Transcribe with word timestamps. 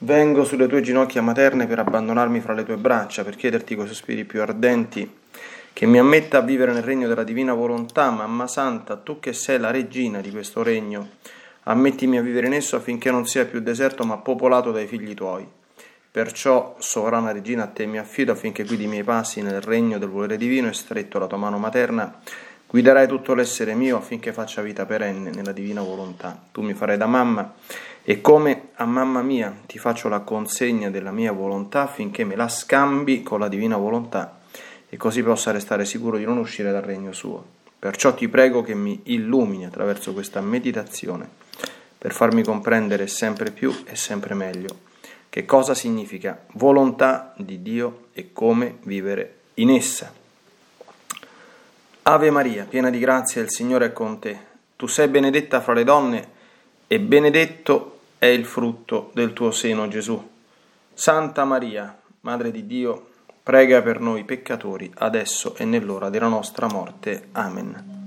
Vengo 0.00 0.44
sulle 0.44 0.68
tue 0.68 0.80
ginocchia 0.80 1.22
materne 1.22 1.66
per 1.66 1.80
abbandonarmi 1.80 2.38
fra 2.38 2.52
le 2.52 2.64
tue 2.64 2.76
braccia, 2.76 3.24
per 3.24 3.34
chiederti 3.34 3.74
coi 3.74 3.88
sospiri 3.88 4.24
più 4.24 4.40
ardenti 4.40 5.12
che 5.72 5.86
mi 5.86 5.98
ammetta 5.98 6.38
a 6.38 6.42
vivere 6.42 6.72
nel 6.72 6.84
regno 6.84 7.08
della 7.08 7.24
divina 7.24 7.52
volontà, 7.52 8.08
Mamma 8.10 8.46
Santa, 8.46 8.96
tu 8.96 9.18
che 9.18 9.32
sei 9.32 9.58
la 9.58 9.72
regina 9.72 10.20
di 10.20 10.30
questo 10.30 10.62
regno, 10.62 11.08
ammettimi 11.64 12.16
a 12.16 12.22
vivere 12.22 12.46
in 12.46 12.52
esso 12.52 12.76
affinché 12.76 13.10
non 13.10 13.26
sia 13.26 13.44
più 13.44 13.60
deserto 13.60 14.04
ma 14.04 14.18
popolato 14.18 14.70
dai 14.70 14.86
figli 14.86 15.14
tuoi. 15.14 15.44
Perciò, 16.10 16.76
sovrana 16.78 17.32
regina, 17.32 17.64
a 17.64 17.66
te 17.66 17.84
mi 17.84 17.98
affido 17.98 18.30
affinché 18.30 18.62
guidi 18.62 18.84
i 18.84 18.88
miei 18.88 19.04
passi 19.04 19.42
nel 19.42 19.60
regno 19.60 19.98
del 19.98 20.08
volere 20.08 20.36
divino 20.36 20.68
e 20.68 20.74
stretto 20.74 21.18
la 21.18 21.26
tua 21.26 21.38
mano 21.38 21.58
materna, 21.58 22.20
guiderai 22.68 23.08
tutto 23.08 23.34
l'essere 23.34 23.74
mio 23.74 23.96
affinché 23.96 24.32
faccia 24.32 24.62
vita 24.62 24.86
perenne 24.86 25.30
nella 25.30 25.52
divina 25.52 25.82
volontà. 25.82 26.40
Tu 26.52 26.62
mi 26.62 26.74
farai 26.74 26.96
da 26.96 27.06
mamma 27.06 27.52
e 28.10 28.22
come 28.22 28.70
a 28.76 28.86
mamma 28.86 29.20
mia 29.20 29.54
ti 29.66 29.78
faccio 29.78 30.08
la 30.08 30.20
consegna 30.20 30.88
della 30.88 31.10
mia 31.10 31.30
volontà 31.30 31.82
affinché 31.82 32.24
me 32.24 32.36
la 32.36 32.48
scambi 32.48 33.22
con 33.22 33.38
la 33.38 33.48
divina 33.48 33.76
volontà 33.76 34.40
e 34.88 34.96
così 34.96 35.22
possa 35.22 35.50
restare 35.50 35.84
sicuro 35.84 36.16
di 36.16 36.24
non 36.24 36.38
uscire 36.38 36.72
dal 36.72 36.80
regno 36.80 37.12
suo. 37.12 37.44
Perciò 37.78 38.14
ti 38.14 38.26
prego 38.28 38.62
che 38.62 38.74
mi 38.74 38.98
illumini 39.04 39.66
attraverso 39.66 40.14
questa 40.14 40.40
meditazione 40.40 41.28
per 41.98 42.14
farmi 42.14 42.42
comprendere 42.42 43.08
sempre 43.08 43.50
più 43.50 43.74
e 43.84 43.94
sempre 43.94 44.32
meglio 44.32 44.70
che 45.28 45.44
cosa 45.44 45.74
significa 45.74 46.46
volontà 46.52 47.34
di 47.36 47.60
Dio 47.60 48.06
e 48.14 48.32
come 48.32 48.78
vivere 48.84 49.40
in 49.56 49.68
essa. 49.68 50.10
Ave 52.04 52.30
Maria, 52.30 52.64
piena 52.64 52.88
di 52.88 53.00
grazia, 53.00 53.42
il 53.42 53.50
Signore 53.50 53.84
è 53.84 53.92
con 53.92 54.18
te. 54.18 54.38
Tu 54.76 54.86
sei 54.86 55.08
benedetta 55.08 55.60
fra 55.60 55.74
le 55.74 55.84
donne 55.84 56.36
e 56.86 57.00
benedetto 57.00 57.96
è 58.18 58.26
il 58.26 58.44
frutto 58.44 59.10
del 59.14 59.32
tuo 59.32 59.50
seno, 59.50 59.88
Gesù. 59.88 60.28
Santa 60.92 61.44
Maria, 61.44 61.96
Madre 62.20 62.50
di 62.50 62.66
Dio, 62.66 63.08
prega 63.42 63.80
per 63.80 64.00
noi 64.00 64.24
peccatori, 64.24 64.90
adesso 64.96 65.54
e 65.56 65.64
nell'ora 65.64 66.10
della 66.10 66.28
nostra 66.28 66.66
morte. 66.66 67.28
Amen. 67.32 67.97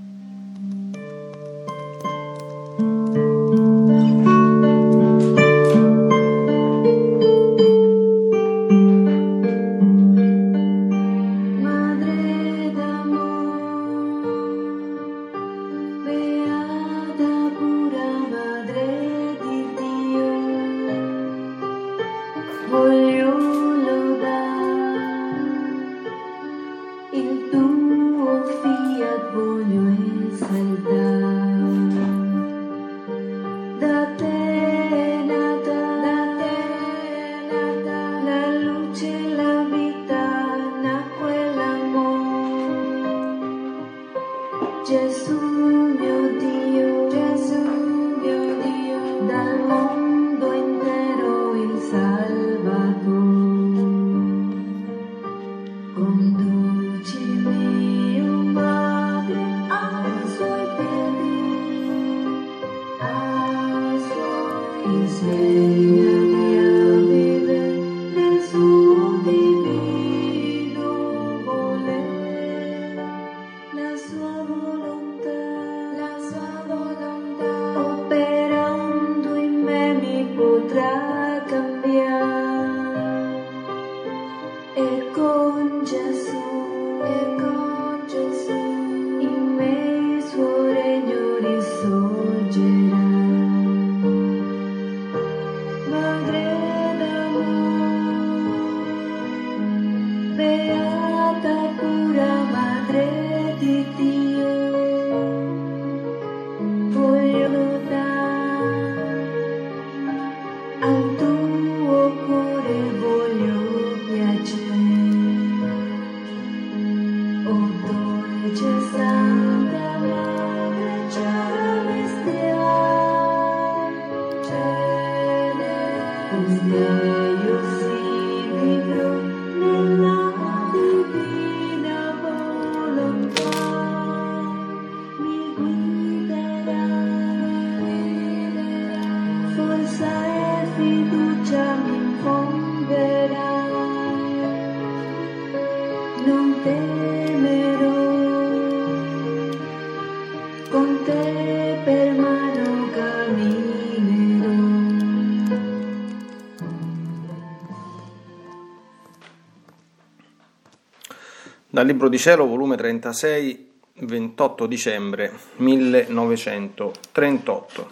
Dal 161.82 161.90
Libro 161.90 162.08
di 162.08 162.16
Cielo, 162.16 162.46
volume 162.46 162.76
36, 162.76 163.72
28 163.94 164.66
dicembre 164.66 165.32
1938. 165.56 167.90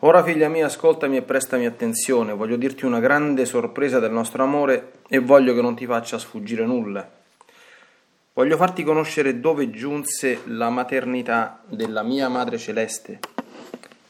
Ora 0.00 0.24
figlia 0.24 0.48
mia, 0.48 0.66
ascoltami 0.66 1.16
e 1.16 1.22
prestami 1.22 1.64
attenzione, 1.64 2.32
voglio 2.32 2.56
dirti 2.56 2.86
una 2.86 2.98
grande 2.98 3.44
sorpresa 3.44 4.00
del 4.00 4.10
nostro 4.10 4.42
amore 4.42 4.94
e 5.06 5.20
voglio 5.20 5.54
che 5.54 5.62
non 5.62 5.76
ti 5.76 5.86
faccia 5.86 6.18
sfuggire 6.18 6.66
nulla. 6.66 7.08
Voglio 8.32 8.56
farti 8.56 8.82
conoscere 8.82 9.38
dove 9.38 9.70
giunse 9.70 10.40
la 10.46 10.70
maternità 10.70 11.62
della 11.68 12.02
mia 12.02 12.28
Madre 12.28 12.58
Celeste, 12.58 13.20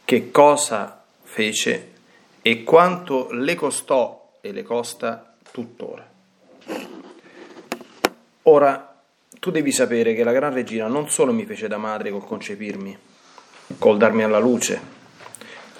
che 0.02 0.30
cosa 0.30 1.04
fece 1.24 1.90
e 2.40 2.64
quanto 2.64 3.30
le 3.32 3.54
costò 3.54 4.30
e 4.40 4.52
le 4.52 4.62
costa 4.62 5.34
tuttora. 5.52 6.16
Ora, 8.50 9.02
tu 9.40 9.50
devi 9.50 9.72
sapere 9.72 10.14
che 10.14 10.24
la 10.24 10.32
Gran 10.32 10.54
Regina 10.54 10.86
non 10.86 11.10
solo 11.10 11.34
mi 11.34 11.44
fece 11.44 11.68
da 11.68 11.76
madre 11.76 12.10
col 12.10 12.24
concepirmi, 12.24 12.96
col 13.78 13.98
darmi 13.98 14.22
alla 14.22 14.38
luce, 14.38 14.80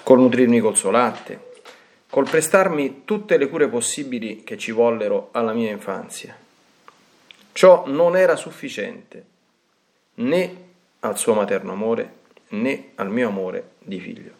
col 0.02 0.20
nutrirmi 0.20 0.60
col 0.60 0.76
suo 0.76 0.90
latte, 0.90 1.52
col 2.10 2.28
prestarmi 2.28 3.04
tutte 3.06 3.38
le 3.38 3.48
cure 3.48 3.68
possibili 3.68 4.44
che 4.44 4.58
ci 4.58 4.70
vollero 4.70 5.30
alla 5.32 5.54
mia 5.54 5.70
infanzia. 5.70 6.36
Ciò 7.52 7.84
non 7.86 8.18
era 8.18 8.36
sufficiente 8.36 9.24
né 10.16 10.64
al 11.00 11.16
suo 11.16 11.32
materno 11.32 11.72
amore 11.72 12.16
né 12.48 12.90
al 12.96 13.08
mio 13.08 13.28
amore 13.28 13.70
di 13.78 13.98
figlio. 13.98 14.32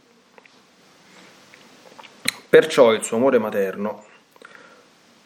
Perciò 2.47 2.93
il 2.93 3.03
suo 3.03 3.17
amore 3.17 3.39
materno 3.39 4.05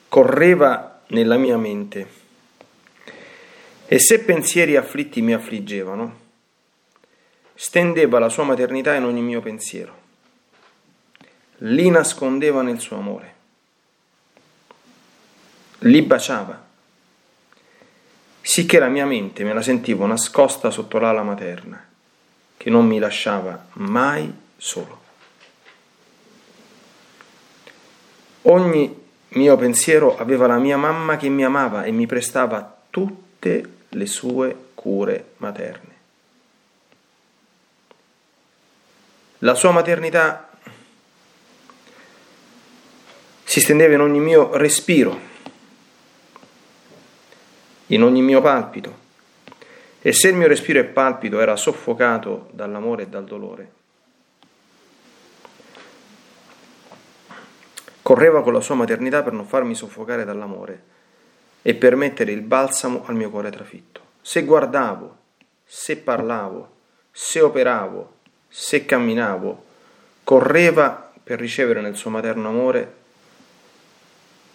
correva 0.07 1.03
nella 1.09 1.37
mia 1.37 1.57
mente 1.57 2.21
e 3.93 3.99
se 3.99 4.21
pensieri 4.21 4.75
afflitti 4.75 5.21
mi 5.21 5.35
affliggevano, 5.35 6.21
stendeva 7.53 8.19
la 8.19 8.31
sua 8.31 8.43
maternità 8.43 8.94
in 8.94 9.05
ogni 9.05 9.21
mio 9.21 9.43
pensiero, 9.43 9.94
li 11.59 11.91
nascondeva 11.91 12.62
nel 12.62 12.81
suo 12.81 12.97
amore, 12.97 13.35
li 15.81 16.00
baciava, 16.00 16.65
sicché 18.41 18.79
la 18.79 18.89
mia 18.89 19.05
mente 19.05 19.44
me 19.44 19.53
la 19.53 19.61
sentivo 19.61 20.06
nascosta 20.06 20.71
sotto 20.71 20.97
l'ala 20.99 21.23
materna, 21.23 21.87
che 22.56 22.71
non 22.71 22.87
mi 22.87 22.99
lasciava 22.99 23.67
mai 23.73 24.33
solo. 24.56 25.00
Ogni 28.44 29.00
mio 29.29 29.56
pensiero 29.59 30.17
aveva 30.17 30.47
la 30.47 30.59
mia 30.59 30.79
mamma 30.79 31.19
che 31.19 31.29
mi 31.29 31.44
amava 31.44 31.85
e 31.85 31.91
mi 31.91 32.06
prestava 32.06 32.85
tutte 32.89 33.81
le 33.94 34.06
sue 34.06 34.71
cure 34.75 35.33
materne. 35.39 35.91
La 39.39 39.55
sua 39.55 39.73
maternità 39.73 40.50
si 43.44 43.61
stendeva 43.61 43.94
in 43.94 44.00
ogni 44.00 44.21
mio 44.21 44.56
respiro, 44.56 45.19
in 47.87 48.03
ogni 48.03 48.23
mio 48.23 48.41
palpito, 48.41 49.00
e 50.00 50.12
se 50.12 50.29
il 50.29 50.37
mio 50.37 50.49
respiro 50.49 50.79
e 50.79 50.85
palpito 50.85 51.41
era 51.41 51.56
soffocato 51.56 52.49
dall'amore 52.53 53.03
e 53.03 53.09
dal 53.09 53.25
dolore, 53.25 53.73
correva 58.00 58.43
con 58.43 58.53
la 58.53 58.61
sua 58.61 58.75
maternità 58.75 59.23
per 59.23 59.33
non 59.33 59.47
farmi 59.47 59.75
soffocare 59.75 60.25
dall'amore 60.25 60.92
e 61.62 61.75
per 61.75 61.97
mettere 61.97 62.32
il 62.32 62.43
balsamo 62.43 63.05
al 63.06 63.14
mio 63.14 63.31
cuore 63.31 63.50
trafitto. 63.50 64.00
Se 64.20 64.43
guardavo, 64.43 65.17
se 65.64 65.97
parlavo, 65.97 66.70
se 67.11 67.41
operavo, 67.41 68.12
se 68.49 68.85
camminavo, 68.85 69.64
correva 70.25 71.12
per 71.23 71.38
ricevere 71.38 71.81
nel 71.81 71.97
suo 71.97 72.11
materno 72.11 72.49
amore 72.49 73.00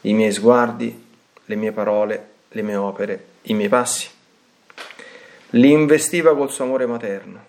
i 0.02 0.14
miei 0.14 0.32
sguardi, 0.32 1.06
le 1.46 1.56
mie 1.56 1.72
parole, 1.72 2.30
le 2.50 2.62
mie 2.62 2.76
opere, 2.76 3.26
i 3.44 3.54
miei 3.54 3.70
passi. 3.70 4.10
Li 5.52 5.72
investiva 5.72 6.36
col 6.36 6.52
suo 6.52 6.66
amore 6.66 6.86
materno, 6.86 7.46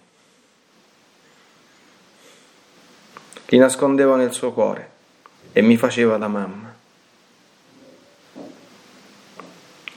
li 3.46 3.58
nascondeva 3.58 4.16
nel 4.16 4.32
suo 4.32 4.52
cuore 4.52 4.90
e 5.52 5.62
mi 5.62 5.76
faceva 5.76 6.16
da 6.16 6.28
mamma. 6.28 6.67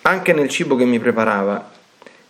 Anche 0.03 0.33
nel 0.33 0.49
cibo 0.49 0.75
che 0.75 0.85
mi 0.85 0.99
preparava 0.99 1.71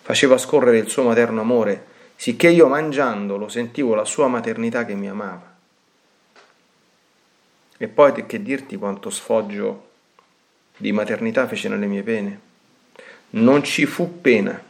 faceva 0.02 0.38
scorrere 0.38 0.78
il 0.78 0.90
suo 0.90 1.04
materno 1.04 1.42
amore 1.42 1.88
sicché 2.16 2.50
io 2.50 2.68
mangiandolo 2.68 3.48
sentivo 3.48 3.96
la 3.96 4.04
sua 4.04 4.28
maternità 4.28 4.86
che 4.86 4.94
mi 4.94 5.08
amava. 5.08 5.56
E 7.78 7.88
poi 7.88 8.26
che 8.26 8.42
dirti 8.44 8.76
quanto 8.76 9.10
sfoggio 9.10 9.90
di 10.78 10.92
maternità 10.92 11.48
fece 11.48 11.70
nelle 11.70 11.88
mie 11.88 12.04
pene. 12.04 12.40
Non 13.32 13.64
ci 13.64 13.86
fu 13.86 14.20
pena, 14.20 14.62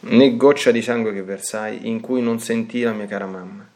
né 0.00 0.36
goccia 0.36 0.70
di 0.70 0.82
sangue 0.82 1.12
che 1.12 1.22
versai 1.22 1.88
in 1.88 2.00
cui 2.00 2.20
non 2.20 2.38
sentii 2.38 2.82
la 2.82 2.92
mia 2.92 3.06
cara 3.06 3.26
mamma. 3.26 3.66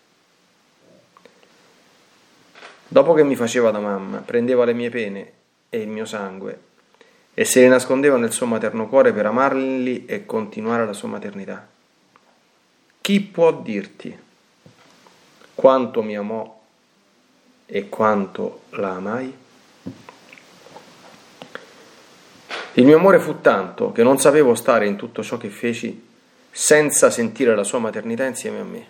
Dopo 2.87 3.15
che 3.15 3.25
mi 3.25 3.37
faceva 3.37 3.71
da 3.71 3.79
mamma, 3.79 4.19
prendeva 4.19 4.65
le 4.65 4.75
mie 4.75 4.91
pene 4.91 5.33
e 5.69 5.81
il 5.81 5.89
mio 5.89 6.05
sangue 6.05 6.69
e 7.41 7.47
se 7.47 7.63
li 7.63 7.69
nascondeva 7.69 8.19
nel 8.19 8.33
suo 8.33 8.45
materno 8.45 8.87
cuore 8.87 9.15
per 9.15 9.25
amarli 9.25 10.05
e 10.05 10.27
continuare 10.27 10.85
la 10.85 10.93
sua 10.93 11.09
maternità. 11.09 11.67
Chi 13.01 13.21
può 13.23 13.63
dirti 13.63 14.15
quanto 15.55 16.03
mi 16.03 16.19
amò 16.19 16.61
e 17.65 17.89
quanto 17.89 18.65
la 18.73 18.91
amai? 18.91 19.37
Il 22.75 22.85
mio 22.85 22.99
amore 22.99 23.19
fu 23.19 23.41
tanto 23.41 23.91
che 23.91 24.03
non 24.03 24.19
sapevo 24.19 24.55
stare 24.55 24.87
in 24.87 24.97
tutto 24.97 25.23
ciò 25.23 25.39
che 25.39 25.49
feci 25.49 26.09
senza 26.51 27.09
sentire 27.09 27.55
la 27.55 27.65
sua 27.65 27.79
maternità 27.79 28.27
insieme 28.27 28.61
a 28.61 28.65
me. 28.65 28.87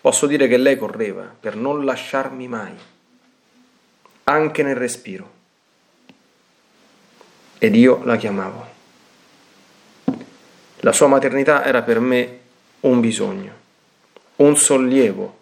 Posso 0.00 0.26
dire 0.26 0.48
che 0.48 0.56
lei 0.56 0.76
correva 0.76 1.32
per 1.38 1.54
non 1.54 1.84
lasciarmi 1.84 2.48
mai, 2.48 2.74
anche 4.24 4.64
nel 4.64 4.74
respiro 4.74 5.38
ed 7.62 7.76
io 7.76 8.00
la 8.04 8.16
chiamavo. 8.16 8.66
La 10.78 10.92
sua 10.92 11.08
maternità 11.08 11.62
era 11.62 11.82
per 11.82 12.00
me 12.00 12.38
un 12.80 13.00
bisogno, 13.00 13.52
un 14.36 14.56
sollievo, 14.56 15.38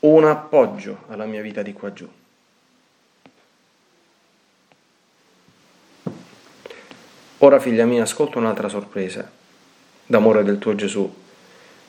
un 0.00 0.26
appoggio 0.26 1.04
alla 1.08 1.24
mia 1.24 1.40
vita 1.40 1.62
di 1.62 1.72
qua 1.72 1.94
giù. 1.94 2.06
Ora, 7.38 7.58
figlia 7.58 7.86
mia, 7.86 8.02
ascolta 8.02 8.36
un'altra 8.36 8.68
sorpresa 8.68 9.30
d'amore 10.04 10.44
del 10.44 10.58
tuo 10.58 10.74
Gesù 10.74 11.10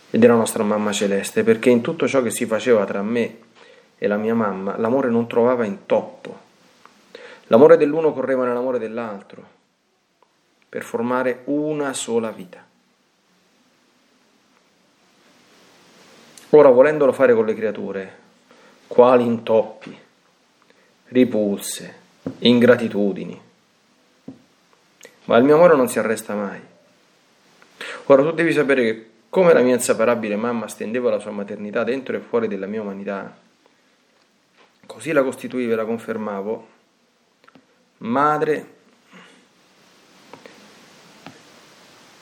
e 0.09 0.17
della 0.17 0.35
nostra 0.35 0.63
mamma 0.63 0.93
celeste, 0.93 1.43
perché 1.43 1.69
in 1.69 1.81
tutto 1.81 2.07
ciò 2.07 2.21
che 2.21 2.31
si 2.31 2.45
faceva 2.45 2.85
tra 2.85 3.01
me 3.01 3.39
e 3.97 4.07
la 4.07 4.15
mia 4.15 4.33
mamma, 4.33 4.77
l'amore 4.77 5.09
non 5.09 5.27
trovava 5.27 5.65
intoppo. 5.65 6.45
L'amore 7.47 7.75
dell'uno 7.75 8.13
correva 8.13 8.45
nell'amore 8.45 8.79
dell'altro 8.79 9.55
per 10.69 10.83
formare 10.83 11.41
una 11.45 11.93
sola 11.93 12.31
vita. 12.31 12.65
Ora, 16.51 16.69
volendolo 16.69 17.11
fare 17.11 17.33
con 17.33 17.45
le 17.45 17.53
creature, 17.53 18.17
quali 18.87 19.25
intoppi, 19.25 19.97
ripulse, 21.09 21.95
ingratitudini. 22.39 23.41
Ma 25.25 25.37
il 25.37 25.43
mio 25.43 25.55
amore 25.55 25.75
non 25.75 25.89
si 25.89 25.99
arresta 25.99 26.35
mai. 26.35 26.61
Ora 28.05 28.23
tu 28.23 28.31
devi 28.31 28.53
sapere 28.53 28.81
che 28.81 29.09
come 29.29 29.53
la 29.53 29.61
mia 29.61 29.75
inseparabile 29.75 30.37
mamma 30.37 30.67
stendeva 30.67 31.09
la 31.09 31.19
sua 31.19 31.31
maternità 31.31 31.83
dentro 31.83 32.15
e 32.15 32.19
fuori 32.19 32.47
della 32.47 32.65
mia 32.65 32.81
umanità, 32.81 33.37
così 34.85 35.11
la 35.11 35.21
costituivo 35.21 35.73
e 35.73 35.75
la 35.75 35.85
confermavo, 35.85 36.67
madre 37.97 38.75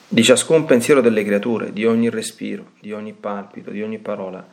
di 0.08 0.22
ciascun 0.22 0.64
pensiero 0.64 1.00
delle 1.00 1.24
creature, 1.24 1.72
di 1.72 1.84
ogni 1.84 2.10
respiro, 2.10 2.72
di 2.80 2.92
ogni 2.92 3.12
palpito, 3.12 3.70
di 3.70 3.82
ogni 3.82 3.98
parola, 3.98 4.46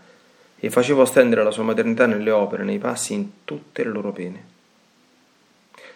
e 0.60 0.70
facevo 0.70 1.06
stendere 1.06 1.44
la 1.44 1.52
sua 1.52 1.64
maternità 1.64 2.06
nelle 2.06 2.32
opere, 2.32 2.64
nei 2.64 2.80
passi, 2.80 3.14
in 3.14 3.44
tutte 3.44 3.84
le 3.84 3.90
loro 3.90 4.12
pene. 4.12 4.46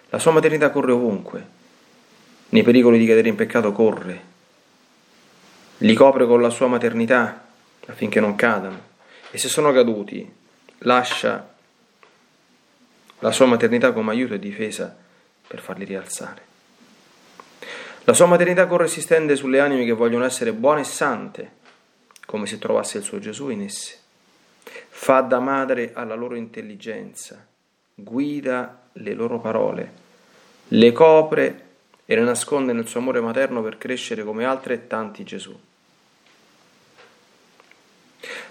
La 0.09 0.19
sua 0.19 0.31
maternità 0.31 0.69
corre 0.69 0.91
ovunque, 0.91 1.45
nei 2.49 2.63
pericoli 2.63 2.97
di 2.97 3.05
cadere 3.05 3.29
in 3.29 3.35
peccato 3.35 3.71
corre, 3.71 4.21
li 5.79 5.93
copre 5.93 6.25
con 6.25 6.41
la 6.41 6.49
sua 6.49 6.67
maternità 6.67 7.45
affinché 7.87 8.19
non 8.19 8.35
cadano, 8.35 8.79
e 9.31 9.37
se 9.37 9.47
sono 9.47 9.71
caduti, 9.71 10.29
lascia 10.79 11.55
la 13.19 13.31
sua 13.31 13.45
maternità 13.45 13.91
come 13.91 14.11
aiuto 14.11 14.35
e 14.35 14.39
difesa 14.39 14.95
per 15.47 15.59
farli 15.59 15.85
rialzare. 15.85 16.46
La 18.07 18.13
sua 18.13 18.25
maternità 18.25 18.67
corre 18.67 18.85
e 18.85 18.87
si 18.87 19.01
stende 19.01 19.35
sulle 19.35 19.59
anime 19.59 19.83
che 19.83 19.91
vogliono 19.91 20.23
essere 20.23 20.53
buone 20.53 20.79
e 20.79 20.85
sante, 20.85 21.51
come 22.25 22.45
se 22.45 22.57
trovasse 22.57 22.99
il 22.99 23.03
suo 23.03 23.19
Gesù 23.19 23.49
in 23.49 23.63
esse. 23.63 23.97
Fa 24.87 25.19
da 25.19 25.39
madre 25.41 25.91
alla 25.93 26.15
loro 26.15 26.35
intelligenza, 26.35 27.45
guida 27.93 28.87
le 28.93 29.13
loro 29.13 29.39
parole, 29.39 29.91
le 30.69 30.91
copre 30.93 31.65
e 32.05 32.15
le 32.15 32.21
nasconde 32.21 32.71
nel 32.71 32.87
suo 32.87 33.01
amore 33.01 33.19
materno 33.19 33.61
per 33.61 33.77
crescere 33.77 34.23
come 34.23 34.45
altrettanti 34.45 35.25
Gesù. 35.25 35.59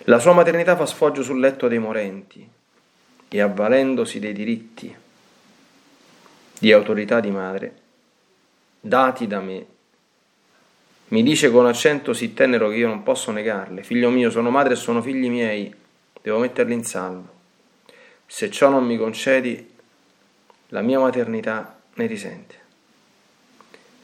La 0.00 0.18
sua 0.18 0.34
maternità 0.34 0.76
fa 0.76 0.84
sfoggio 0.84 1.22
sul 1.22 1.40
letto 1.40 1.66
dei 1.66 1.78
morenti 1.78 2.46
e 3.26 3.40
avvalendosi 3.40 4.18
dei 4.18 4.34
diritti 4.34 4.94
di 6.58 6.72
autorità 6.72 7.20
di 7.20 7.30
madre, 7.30 7.84
dati 8.86 9.26
da 9.26 9.40
me. 9.40 9.66
Mi 11.08 11.22
dice 11.22 11.50
con 11.50 11.66
accento 11.66 12.12
sì 12.12 12.34
tenero 12.34 12.68
che 12.68 12.76
io 12.76 12.88
non 12.88 13.02
posso 13.02 13.30
negarle. 13.30 13.82
Figlio 13.82 14.10
mio, 14.10 14.30
sono 14.30 14.50
madre 14.50 14.72
e 14.72 14.76
sono 14.76 15.02
figli 15.02 15.28
miei, 15.28 15.72
devo 16.20 16.38
metterli 16.38 16.74
in 16.74 16.84
salvo. 16.84 17.34
se 18.28 18.50
ciò 18.50 18.68
non 18.68 18.84
mi 18.84 18.96
concedi, 18.96 19.70
la 20.70 20.82
mia 20.82 20.98
maternità 20.98 21.78
ne 21.94 22.06
risente. 22.06 22.54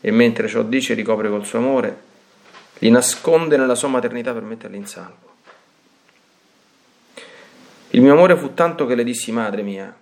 E 0.01 0.11
mentre 0.13 0.47
ciò 0.47 0.63
dice 0.63 0.95
ricopre 0.95 1.29
col 1.29 1.45
suo 1.45 1.59
amore, 1.59 2.11
li 2.79 2.91
nasconde 2.91 3.57
nella 3.57 3.75
sua 3.75 3.89
maternità 3.89 4.33
per 4.33 4.43
metterli 4.43 4.77
in 4.77 4.87
salvo. 4.87 5.31
Il 7.91 8.01
mio 8.01 8.13
amore 8.13 8.37
fu 8.37 8.55
tanto 8.55 8.87
che 8.87 8.95
le 8.95 9.05
dissi, 9.05 9.33
madre 9.33 9.63
mia, 9.63 9.95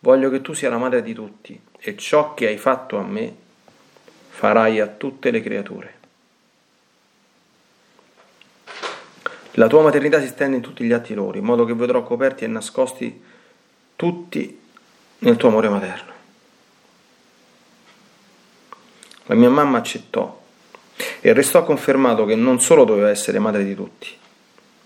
voglio 0.00 0.30
che 0.30 0.40
tu 0.40 0.52
sia 0.52 0.70
la 0.70 0.78
madre 0.78 1.02
di 1.02 1.14
tutti, 1.14 1.60
e 1.78 1.96
ciò 1.96 2.34
che 2.34 2.46
hai 2.46 2.58
fatto 2.58 2.98
a 2.98 3.02
me 3.02 3.46
farai 4.38 4.78
a 4.78 4.86
tutte 4.86 5.32
le 5.32 5.42
creature. 5.42 5.94
La 9.54 9.66
tua 9.66 9.82
maternità 9.82 10.20
si 10.20 10.28
stende 10.28 10.54
in 10.54 10.62
tutti 10.62 10.84
gli 10.84 10.92
atti 10.92 11.12
loro, 11.12 11.36
in 11.36 11.42
modo 11.42 11.64
che 11.64 11.74
vedrò 11.74 12.04
coperti 12.04 12.44
e 12.44 12.46
nascosti 12.46 13.20
tutti 13.96 14.60
nel 15.18 15.36
tuo 15.36 15.48
amore 15.48 15.68
materno. 15.68 16.12
La 19.26 19.34
mia 19.34 19.50
mamma 19.50 19.78
accettò 19.78 20.40
e 21.20 21.32
restò 21.32 21.64
confermato 21.64 22.24
che 22.24 22.36
non 22.36 22.60
solo 22.60 22.84
doveva 22.84 23.10
essere 23.10 23.40
madre 23.40 23.64
di 23.64 23.74
tutti, 23.74 24.16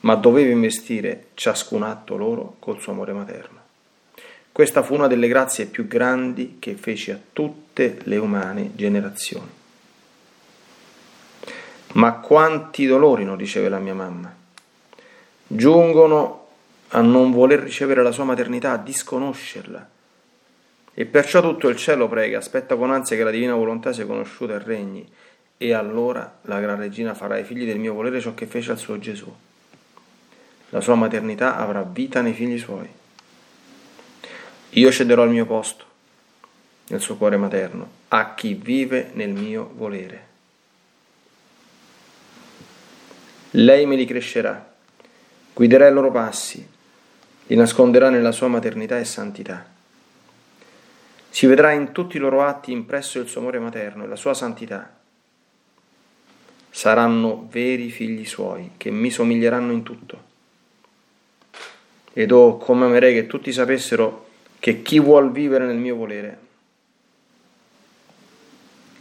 ma 0.01 0.15
doveva 0.15 0.51
investire 0.51 1.27
ciascun 1.35 1.83
atto 1.83 2.17
loro 2.17 2.57
col 2.59 2.81
suo 2.81 2.93
amore 2.93 3.13
materno. 3.13 3.61
Questa 4.51 4.83
fu 4.83 4.95
una 4.95 5.09
delle 5.09 5.29
grazie 5.29 5.67
più 5.67 5.87
grandi 5.87 6.57
che 6.59 6.75
feci 6.75 7.11
a 7.11 7.21
tutte 7.73 7.99
le 8.05 8.17
umane 8.19 8.73
generazioni. 8.75 9.51
Ma 11.95 12.13
quanti 12.15 12.87
dolori 12.87 13.25
non 13.25 13.37
riceve 13.37 13.69
la 13.69 13.79
mia 13.79 13.95
mamma? 13.95 14.35
Giungono 15.47 16.47
a 16.89 17.01
non 17.01 17.33
voler 17.33 17.61
ricevere 17.61 18.03
la 18.03 18.13
sua 18.13 18.25
maternità, 18.25 18.73
a 18.73 18.77
disconoscerla. 18.77 19.89
E 20.95 21.07
perciò 21.07 21.41
tutto 21.41 21.69
il 21.69 21.77
cielo 21.77 22.09
prega, 22.09 22.39
aspetta 22.39 22.77
con 22.77 22.91
ansia 22.91 23.17
che 23.17 23.25
la 23.25 23.31
divina 23.31 23.55
volontà 23.55 23.93
sia 23.93 24.05
conosciuta 24.05 24.55
e 24.55 24.59
regni, 24.59 25.11
e 25.57 25.73
allora 25.73 26.41
la 26.43 26.61
gran 26.61 26.79
regina 26.79 27.15
farà 27.15 27.37
ai 27.37 27.45
figli 27.45 27.65
del 27.65 27.79
mio 27.79 27.95
volere 27.95 28.21
ciò 28.21 28.35
che 28.35 28.47
fece 28.47 28.73
al 28.73 28.79
suo 28.79 28.99
Gesù. 28.99 29.33
La 30.71 30.81
sua 30.81 30.95
maternità 30.95 31.57
avrà 31.57 31.83
vita 31.83 32.21
nei 32.21 32.33
figli 32.35 32.59
suoi. 32.59 32.89
Io 34.71 34.91
cederò 34.91 35.25
il 35.25 35.31
mio 35.31 35.47
posto 35.47 35.91
nel 36.93 37.01
suo 37.01 37.17
cuore 37.17 37.39
materno 37.39 37.91
a 38.09 38.35
chi 38.35 38.53
vive 38.53 39.11
nel 39.15 39.31
mio 39.31 39.73
volere. 39.75 40.29
Lei 43.53 43.87
me 43.87 43.97
li 43.97 44.05
crescerà, 44.05 44.75
guiderà 45.55 45.89
i 45.89 45.93
loro 45.93 46.11
passi, 46.11 46.67
li 47.47 47.57
nasconderà 47.57 48.11
nella 48.11 48.31
sua 48.31 48.49
maternità 48.49 48.99
e 48.99 49.05
santità. 49.05 49.67
Si 51.31 51.47
vedrà 51.47 51.73
in 51.73 51.93
tutti 51.93 52.19
i 52.19 52.21
loro 52.21 52.43
atti 52.43 52.73
impresso 52.73 53.19
il 53.19 53.27
suo 53.27 53.41
amore 53.41 53.59
materno 53.59 54.05
e 54.05 54.07
la 54.07 54.17
sua 54.17 54.35
santità 54.35 55.01
saranno 56.69 57.49
veri 57.51 57.91
figli 57.91 58.25
suoi, 58.27 58.73
che 58.77 58.91
mi 58.91 59.11
somiglieranno 59.11 59.73
in 59.73 59.83
tutto. 59.83 60.31
Ed 62.13 62.31
oh, 62.31 62.59
come 62.59 62.85
amerei 62.85 63.15
che 63.15 63.27
tutti 63.27 63.51
sapessero 63.51 64.29
che 64.59 64.83
chi 64.83 65.01
vuol 65.01 65.33
vivere 65.33 65.65
nel 65.65 65.77
mio 65.77 65.97
volere 65.97 66.51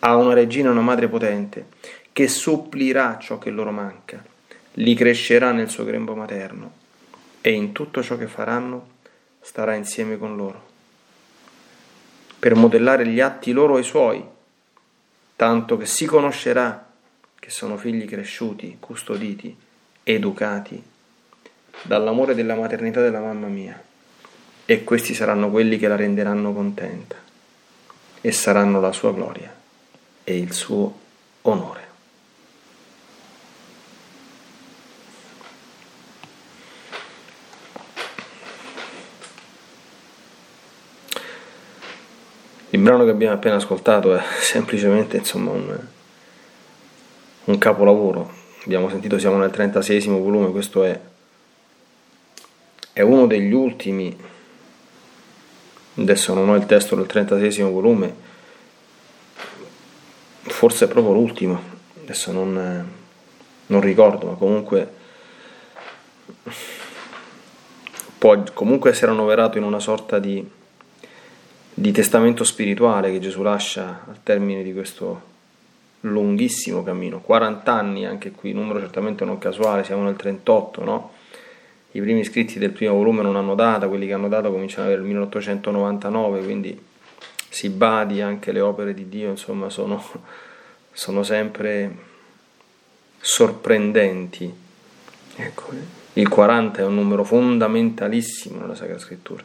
ha 0.03 0.15
una 0.15 0.33
regina 0.33 0.69
e 0.69 0.71
una 0.71 0.81
madre 0.81 1.07
potente, 1.07 1.67
che 2.11 2.27
supplirà 2.27 3.17
ciò 3.19 3.37
che 3.37 3.49
loro 3.49 3.71
manca, 3.71 4.23
li 4.73 4.93
crescerà 4.95 5.51
nel 5.51 5.69
suo 5.69 5.83
grembo 5.83 6.15
materno 6.15 6.79
e 7.41 7.51
in 7.51 7.71
tutto 7.71 8.01
ciò 8.01 8.17
che 8.17 8.27
faranno 8.27 8.99
starà 9.41 9.75
insieme 9.75 10.17
con 10.17 10.35
loro, 10.35 10.69
per 12.39 12.55
modellare 12.55 13.05
gli 13.07 13.19
atti 13.19 13.51
loro 13.51 13.77
e 13.77 13.83
suoi, 13.83 14.23
tanto 15.35 15.77
che 15.77 15.85
si 15.85 16.05
conoscerà 16.05 16.89
che 17.39 17.49
sono 17.49 17.77
figli 17.77 18.05
cresciuti, 18.05 18.77
custoditi, 18.79 19.55
educati 20.03 20.81
dall'amore 21.83 22.33
della 22.33 22.55
maternità 22.55 23.01
della 23.01 23.19
mamma 23.19 23.47
mia. 23.47 23.81
E 24.65 24.83
questi 24.83 25.13
saranno 25.13 25.49
quelli 25.49 25.77
che 25.77 25.87
la 25.87 25.95
renderanno 25.95 26.53
contenta 26.53 27.15
e 28.21 28.31
saranno 28.31 28.79
la 28.79 28.91
sua 28.91 29.11
gloria 29.11 29.59
e 30.31 30.37
il 30.37 30.53
suo 30.53 30.97
onore. 31.41 31.89
Il 42.69 42.79
brano 42.79 43.03
che 43.03 43.09
abbiamo 43.09 43.33
appena 43.33 43.55
ascoltato 43.55 44.15
è 44.15 44.21
semplicemente 44.39 45.17
insomma 45.17 45.51
un, 45.51 45.79
un 47.43 47.57
capolavoro. 47.57 48.39
Abbiamo 48.63 48.89
sentito 48.89 49.19
siamo 49.19 49.37
nel 49.37 49.51
36 49.51 50.07
volume, 50.07 50.51
questo 50.51 50.83
è, 50.85 50.97
è 52.93 53.01
uno 53.01 53.27
degli 53.27 53.51
ultimi, 53.51 54.15
adesso 55.95 56.33
non 56.33 56.47
ho 56.47 56.55
il 56.55 56.65
testo 56.65 56.95
del 56.95 57.07
36 57.07 57.69
volume, 57.69 58.29
forse 60.61 60.87
proprio 60.87 61.15
l'ultimo, 61.15 61.59
adesso 62.03 62.31
non, 62.31 62.87
non 63.65 63.81
ricordo, 63.81 64.27
ma 64.27 64.33
comunque 64.33 64.87
può 68.15 68.43
comunque 68.53 68.91
essere 68.91 69.09
annoverato 69.09 69.57
in 69.57 69.63
una 69.63 69.79
sorta 69.79 70.19
di, 70.19 70.47
di 71.73 71.91
testamento 71.91 72.43
spirituale 72.43 73.11
che 73.11 73.19
Gesù 73.19 73.41
lascia 73.41 74.03
al 74.07 74.21
termine 74.21 74.61
di 74.61 74.71
questo 74.71 75.21
lunghissimo 76.01 76.83
cammino, 76.83 77.21
40 77.21 77.73
anni 77.73 78.05
anche 78.05 78.29
qui, 78.29 78.53
numero 78.53 78.79
certamente 78.79 79.25
non 79.25 79.39
casuale, 79.39 79.83
siamo 79.83 80.03
nel 80.03 80.15
38, 80.15 80.83
no? 80.83 81.11
I 81.93 82.01
primi 82.01 82.19
iscritti 82.19 82.59
del 82.59 82.69
primo 82.69 82.93
volume 82.93 83.23
non 83.23 83.35
hanno 83.35 83.55
data, 83.55 83.87
quelli 83.87 84.05
che 84.05 84.13
hanno 84.13 84.27
data 84.27 84.47
cominciano 84.49 84.91
il 84.91 85.01
1899, 85.01 86.43
quindi 86.43 86.79
si 87.49 87.69
badi 87.69 88.21
anche 88.21 88.51
le 88.51 88.59
opere 88.61 88.93
di 88.93 89.09
Dio, 89.09 89.31
insomma, 89.31 89.71
sono, 89.71 89.99
sono 90.91 91.23
sempre 91.23 92.09
sorprendenti. 93.19 94.53
Ecco, 95.35 95.69
il 96.13 96.27
40 96.27 96.81
è 96.81 96.85
un 96.85 96.95
numero 96.95 97.23
fondamentalissimo 97.23 98.59
nella 98.59 98.75
Sacra 98.75 98.99
Scrittura, 98.99 99.43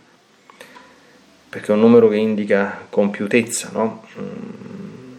perché 1.48 1.70
è 1.70 1.74
un 1.74 1.80
numero 1.80 2.08
che 2.08 2.16
indica 2.16 2.86
compiutezza, 2.90 3.70
no? 3.72 4.04
Mm, 4.18 5.14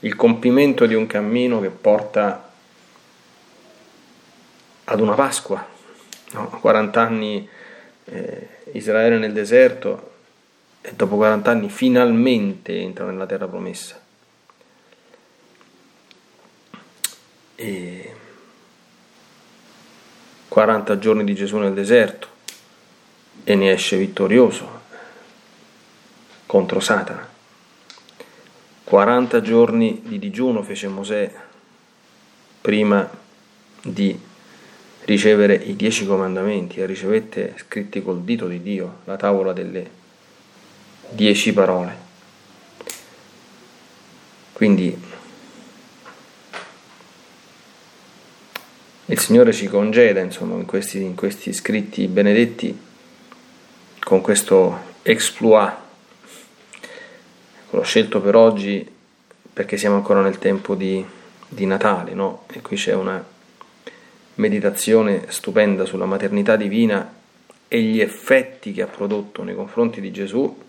il 0.00 0.16
compimento 0.16 0.84
di 0.86 0.94
un 0.94 1.06
cammino 1.06 1.60
che 1.60 1.70
porta 1.70 2.50
ad 4.84 5.00
una 5.00 5.14
Pasqua, 5.14 5.66
no? 6.32 6.48
40 6.60 7.00
anni 7.00 7.48
eh, 8.04 8.48
Israele 8.72 9.18
nel 9.18 9.32
deserto 9.32 10.10
e 10.80 10.92
dopo 10.94 11.16
40 11.16 11.50
anni 11.50 11.68
finalmente 11.68 12.78
entra 12.78 13.06
nella 13.06 13.26
terra 13.26 13.46
promessa. 13.46 14.01
E 17.62 18.12
40 20.48 20.98
giorni 20.98 21.22
di 21.22 21.32
Gesù 21.32 21.58
nel 21.58 21.72
deserto 21.74 22.26
e 23.44 23.54
ne 23.54 23.70
esce 23.70 23.96
vittorioso 23.96 24.80
contro 26.44 26.80
Satana. 26.80 27.30
40 28.82 29.40
giorni 29.42 30.02
di 30.04 30.18
digiuno 30.18 30.64
fece 30.64 30.88
Mosè 30.88 31.32
prima 32.60 33.08
di 33.80 34.18
ricevere 35.04 35.54
i 35.54 35.76
dieci 35.76 36.04
comandamenti 36.04 36.80
e 36.80 36.86
ricevette 36.86 37.54
scritti 37.58 38.02
col 38.02 38.22
dito 38.22 38.48
di 38.48 38.60
Dio 38.60 38.98
la 39.04 39.16
tavola 39.16 39.52
delle 39.52 39.88
dieci 41.10 41.52
parole. 41.52 41.96
Quindi 44.52 45.20
il 49.12 49.18
Signore 49.18 49.52
ci 49.52 49.68
congeda, 49.68 50.20
insomma, 50.20 50.54
in 50.54 50.64
questi, 50.64 51.02
in 51.02 51.14
questi 51.14 51.52
scritti 51.52 52.06
benedetti 52.06 52.76
con 54.00 54.22
questo 54.22 54.90
exploit 55.02 55.74
l'ho 57.70 57.82
scelto 57.82 58.22
per 58.22 58.36
oggi 58.36 58.90
perché 59.52 59.76
siamo 59.76 59.96
ancora 59.96 60.22
nel 60.22 60.38
tempo 60.38 60.74
di, 60.74 61.04
di 61.46 61.66
Natale, 61.66 62.14
no? 62.14 62.44
E 62.50 62.62
qui 62.62 62.76
c'è 62.76 62.94
una 62.94 63.22
meditazione 64.36 65.26
stupenda 65.28 65.84
sulla 65.84 66.06
maternità 66.06 66.56
divina 66.56 67.12
e 67.68 67.82
gli 67.82 68.00
effetti 68.00 68.72
che 68.72 68.80
ha 68.80 68.86
prodotto 68.86 69.42
nei 69.42 69.54
confronti 69.54 70.00
di 70.00 70.10
Gesù 70.10 70.62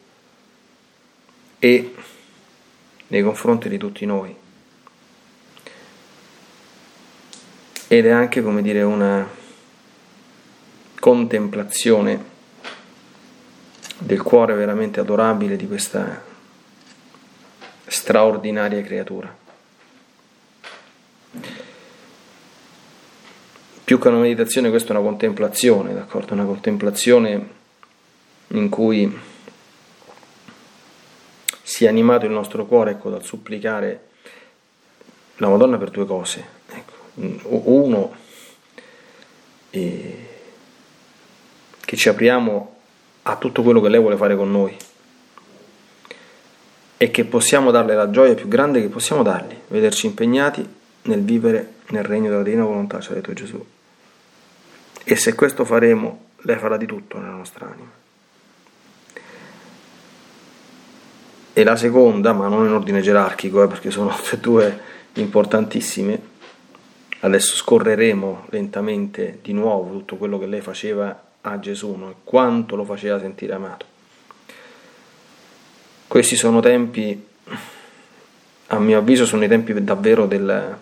e 1.59 1.93
nei 3.07 3.21
confronti 3.21 3.69
di 3.69 3.77
tutti 3.77 4.05
noi. 4.05 4.42
Ed 7.93 8.07
è 8.07 8.09
anche, 8.09 8.41
come 8.41 8.63
dire, 8.63 8.81
una 8.81 9.29
contemplazione 10.99 12.25
del 13.99 14.19
cuore 14.19 14.55
veramente 14.55 14.99
adorabile 14.99 15.55
di 15.55 15.67
questa 15.67 16.23
straordinaria 17.85 18.81
creatura. 18.81 19.37
Più 23.83 23.99
che 23.99 24.07
una 24.07 24.17
meditazione, 24.17 24.71
questa 24.71 24.91
è 24.91 24.97
una 24.97 25.07
contemplazione, 25.07 25.93
d'accordo? 25.93 26.33
Una 26.33 26.45
contemplazione 26.45 27.47
in 28.47 28.69
cui 28.69 29.19
sia 31.61 31.89
animato 31.89 32.25
il 32.25 32.31
nostro 32.31 32.65
cuore 32.65 32.89
ecco, 32.89 33.11
dal 33.11 33.23
supplicare 33.23 34.07
la 35.35 35.47
Madonna 35.47 35.77
per 35.77 35.91
due 35.91 36.07
cose. 36.07 36.61
Uno, 37.15 38.15
eh, 39.69 40.27
che 41.79 41.95
ci 41.95 42.09
apriamo 42.09 42.75
a 43.23 43.35
tutto 43.37 43.61
quello 43.63 43.81
che 43.81 43.89
lei 43.89 43.99
vuole 43.99 44.17
fare 44.17 44.35
con 44.35 44.51
noi 44.51 44.75
e 46.97 47.11
che 47.11 47.25
possiamo 47.25 47.71
darle 47.71 47.95
la 47.95 48.09
gioia 48.09 48.33
più 48.33 48.47
grande 48.47 48.81
che 48.81 48.87
possiamo 48.87 49.23
dargli, 49.23 49.55
vederci 49.67 50.05
impegnati 50.05 50.67
nel 51.03 51.21
vivere 51.21 51.73
nel 51.89 52.03
regno 52.03 52.29
della 52.29 52.43
divina 52.43 52.63
volontà, 52.63 52.99
ci 52.99 53.11
ha 53.11 53.15
detto 53.15 53.33
Gesù. 53.33 53.63
E 55.03 55.15
se 55.15 55.35
questo 55.35 55.65
faremo, 55.65 56.27
lei 56.43 56.57
farà 56.57 56.77
di 56.77 56.85
tutto 56.85 57.19
nella 57.19 57.33
nostra 57.33 57.65
anima. 57.65 57.91
E 61.51 61.63
la 61.63 61.75
seconda, 61.75 62.31
ma 62.33 62.47
non 62.47 62.65
in 62.65 62.71
ordine 62.71 63.01
gerarchico, 63.01 63.63
eh, 63.63 63.67
perché 63.67 63.91
sono 63.91 64.09
tutte 64.15 64.35
e 64.35 64.39
due 64.39 64.79
importantissime, 65.13 66.19
adesso 67.23 67.55
scorreremo 67.55 68.47
lentamente 68.49 69.39
di 69.41 69.53
nuovo 69.53 69.91
tutto 69.91 70.17
quello 70.17 70.37
che 70.37 70.45
lei 70.45 70.61
faceva 70.61 71.21
a 71.41 71.59
Gesù 71.59 71.95
no? 71.95 72.09
e 72.09 72.15
quanto 72.23 72.75
lo 72.75 72.83
faceva 72.83 73.19
sentire 73.19 73.53
amato. 73.53 73.85
Questi 76.07 76.35
sono 76.35 76.59
tempi, 76.59 77.25
a 78.67 78.79
mio 78.79 78.97
avviso, 78.97 79.25
sono 79.25 79.43
i 79.43 79.47
tempi 79.47 79.73
davvero 79.83 80.25
del, 80.25 80.77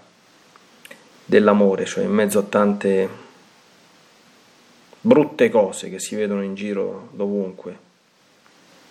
dell'amore, 1.23 1.85
cioè 1.85 2.03
in 2.03 2.11
mezzo 2.11 2.39
a 2.39 2.43
tante 2.43 3.09
brutte 4.99 5.49
cose 5.49 5.89
che 5.89 5.99
si 5.99 6.15
vedono 6.15 6.43
in 6.43 6.53
giro 6.53 7.09
dovunque 7.13 7.89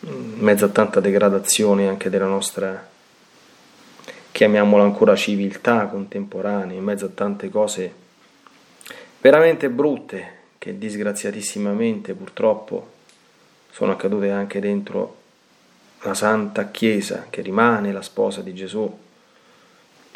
in 0.01 0.37
mezzo 0.39 0.65
a 0.65 0.69
tanta 0.69 1.01
degradazione 1.01 1.87
anche 1.87 2.09
della 2.09 2.27
nostra, 2.27 2.89
chiamiamola 4.33 4.83
ancora 4.83 5.17
civiltà 5.17 5.87
contemporanea, 5.87 6.77
in 6.77 6.85
mezzo 6.85 7.07
a 7.07 7.11
tante 7.11 7.49
cose 7.49 7.95
veramente 9.21 9.69
brutte 9.69 10.39
che 10.59 10.79
disgraziatissimamente 10.79 12.15
purtroppo 12.15 12.99
sono 13.71 13.93
accadute 13.93 14.31
anche 14.31 14.61
dentro 14.61 15.17
la 16.03 16.15
Santa 16.15 16.71
Chiesa, 16.71 17.27
che 17.29 17.43
rimane 17.43 17.93
la 17.93 18.03
sposa 18.03 18.41
di 18.41 18.55
Gesù, 18.55 18.99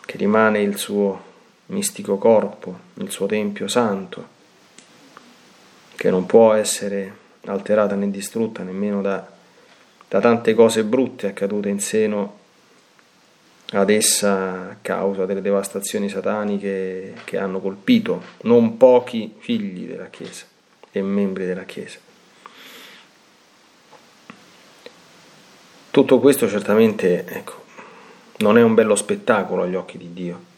che 0.05 0.17
rimane 0.17 0.61
il 0.61 0.77
suo 0.77 1.33
mistico 1.67 2.17
corpo, 2.17 2.79
il 2.95 3.11
suo 3.11 3.27
Tempio 3.27 3.69
Santo, 3.69 4.29
che 5.95 6.11
non 6.11 6.27
può 6.27 6.53
essere 6.55 7.17
alterata 7.45 7.95
né 7.95 8.11
distrutta 8.11 8.63
nemmeno 8.63 9.03
da 9.03 9.33
da 10.15 10.21
tante 10.21 10.55
cose 10.55 10.85
brutte 10.85 11.27
accadute 11.27 11.69
in 11.69 11.81
seno 11.81 12.39
ad 13.71 13.91
essa 13.91 14.71
a 14.71 14.77
causa 14.81 15.27
delle 15.27 15.41
devastazioni 15.41 16.09
sataniche 16.09 17.15
che 17.25 17.39
hanno 17.39 17.61
colpito 17.61 18.23
non 18.43 18.77
pochi 18.77 19.35
figli 19.39 19.87
della 19.87 20.07
Chiesa 20.07 20.45
e 20.93 21.03
membri 21.03 21.47
della 21.47 21.65
Chiesa. 21.65 21.99
Tutto 25.91 26.19
questo 26.19 26.49
certamente 26.49 27.25
ecco, 27.27 27.63
non 28.39 28.59
è 28.59 28.63
un 28.63 28.75
bello 28.75 28.97
spettacolo 28.97 29.63
agli 29.63 29.77
occhi 29.77 29.97
di 29.97 30.13
Dio. 30.13 30.53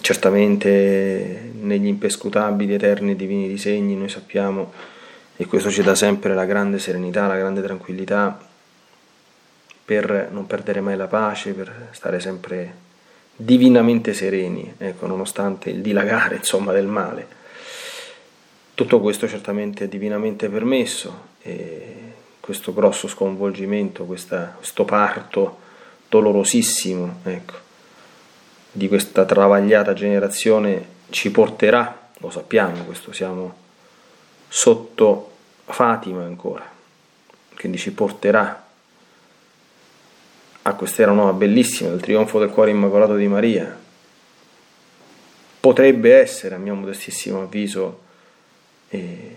Certamente 0.00 1.52
negli 1.60 1.86
impescutabili 1.86 2.74
eterni 2.74 3.14
divini 3.14 3.46
disegni 3.46 3.94
noi 3.94 4.08
sappiamo 4.08 4.72
e 5.36 5.46
questo 5.46 5.70
ci 5.70 5.82
dà 5.82 5.94
sempre 5.94 6.34
la 6.34 6.44
grande 6.44 6.78
serenità, 6.78 7.26
la 7.26 7.36
grande 7.36 7.62
tranquillità 7.62 8.52
per 9.84 10.28
non 10.30 10.46
perdere 10.46 10.80
mai 10.80 10.96
la 10.96 11.06
pace, 11.06 11.52
per 11.52 11.88
stare 11.90 12.20
sempre 12.20 12.82
divinamente 13.36 14.14
sereni, 14.14 14.72
ecco, 14.78 15.06
nonostante 15.06 15.70
il 15.70 15.82
dilagare 15.82 16.36
insomma, 16.36 16.72
del 16.72 16.86
male. 16.86 17.42
Tutto 18.74 19.00
questo 19.00 19.28
certamente 19.28 19.84
è 19.84 19.88
divinamente 19.88 20.48
permesso 20.48 21.32
e 21.42 21.94
questo 22.40 22.72
grosso 22.72 23.08
sconvolgimento, 23.08 24.04
questa, 24.04 24.54
questo 24.56 24.84
parto 24.84 25.60
dolorosissimo 26.08 27.20
ecco, 27.24 27.54
di 28.70 28.88
questa 28.88 29.24
travagliata 29.24 29.92
generazione 29.92 30.92
ci 31.10 31.30
porterà, 31.30 32.08
lo 32.18 32.30
sappiamo, 32.30 32.84
questo 32.84 33.12
siamo 33.12 33.54
sotto 34.48 35.30
Fatima 35.64 36.24
ancora, 36.24 36.68
quindi 37.56 37.78
ci 37.78 37.92
porterà 37.92 38.63
a 40.66 40.74
quest'era 40.74 41.12
nuova 41.12 41.32
bellissima, 41.32 41.92
il 41.92 42.00
trionfo 42.00 42.38
del 42.38 42.48
cuore 42.48 42.70
immacolato 42.70 43.16
di 43.16 43.28
Maria. 43.28 43.78
Potrebbe 45.60 46.14
essere, 46.14 46.54
a 46.54 46.58
mio 46.58 46.74
modestissimo 46.74 47.42
avviso, 47.42 48.00
eh, 48.88 49.36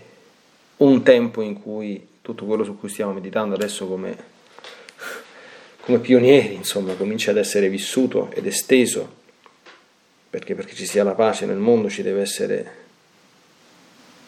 un 0.78 1.02
tempo 1.02 1.42
in 1.42 1.60
cui 1.60 2.06
tutto 2.22 2.46
quello 2.46 2.64
su 2.64 2.78
cui 2.78 2.88
stiamo 2.88 3.12
meditando 3.12 3.54
adesso 3.54 3.86
come, 3.86 4.16
come 5.80 5.98
pionieri, 5.98 6.54
insomma, 6.54 6.94
comincia 6.94 7.30
ad 7.30 7.36
essere 7.36 7.68
vissuto 7.68 8.30
ed 8.32 8.46
esteso, 8.46 9.16
perché 10.30 10.54
perché 10.54 10.74
ci 10.74 10.86
sia 10.86 11.04
la 11.04 11.14
pace 11.14 11.44
nel 11.44 11.56
mondo 11.56 11.90
ci 11.90 12.02
deve 12.02 12.22
essere 12.22 12.72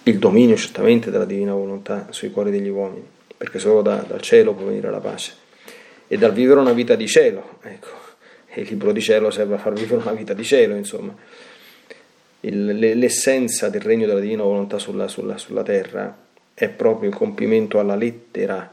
il 0.03 0.19
dominio 0.19 0.57
certamente 0.57 1.11
della 1.11 1.27
divina 1.27 1.55
volontà 1.55 2.09
sui 2.11 2.31
cuori 2.31 2.51
degli 2.51 2.69
uomini, 2.69 3.07
perché 3.39 3.59
solo 3.59 3.81
da, 3.81 3.97
dal 3.97 4.21
cielo 4.21 4.53
può 4.53 4.67
venire 4.67 4.91
la 4.91 5.01
pace 5.01 5.49
e 6.13 6.19
dal 6.19 6.33
vivere 6.33 6.59
una 6.59 6.73
vita 6.73 6.97
di 6.97 7.07
cielo, 7.07 7.59
ecco, 7.63 7.87
il 8.55 8.67
libro 8.67 8.91
di 8.91 9.01
cielo 9.01 9.31
serve 9.31 9.55
a 9.55 9.59
far 9.59 9.75
vivere 9.75 10.03
una 10.03 10.11
vita 10.11 10.35
di 10.35 10.43
cielo, 10.43 10.75
insomma. 10.75 11.15
Il, 12.41 12.67
l'essenza 12.99 13.69
del 13.69 13.81
regno 13.81 14.07
della 14.07 14.19
divina 14.19 14.43
volontà 14.43 14.81
sulla, 14.81 15.07
sulla, 15.07 15.39
sulla, 15.39 15.63
terra 15.63 16.19
è 16.53 16.69
proprio 16.69 17.11
il 17.11 17.15
compimento 17.15 17.79
alla 17.79 17.95
lettera, 17.95 18.73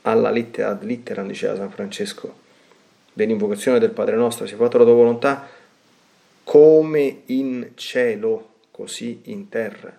alla 0.00 0.30
lettera, 0.30 0.70
ad 0.70 0.82
litteram, 0.82 1.26
diceva 1.26 1.56
San 1.56 1.70
Francesco, 1.70 2.34
dell'invocazione 3.12 3.78
del 3.78 3.90
Padre 3.90 4.16
nostro, 4.16 4.46
sia 4.46 4.56
fatta 4.56 4.78
la 4.78 4.84
tua 4.84 4.94
volontà 4.94 5.46
come 6.42 7.20
in 7.26 7.72
cielo, 7.74 8.48
così 8.70 9.20
in 9.24 9.50
terra. 9.50 9.94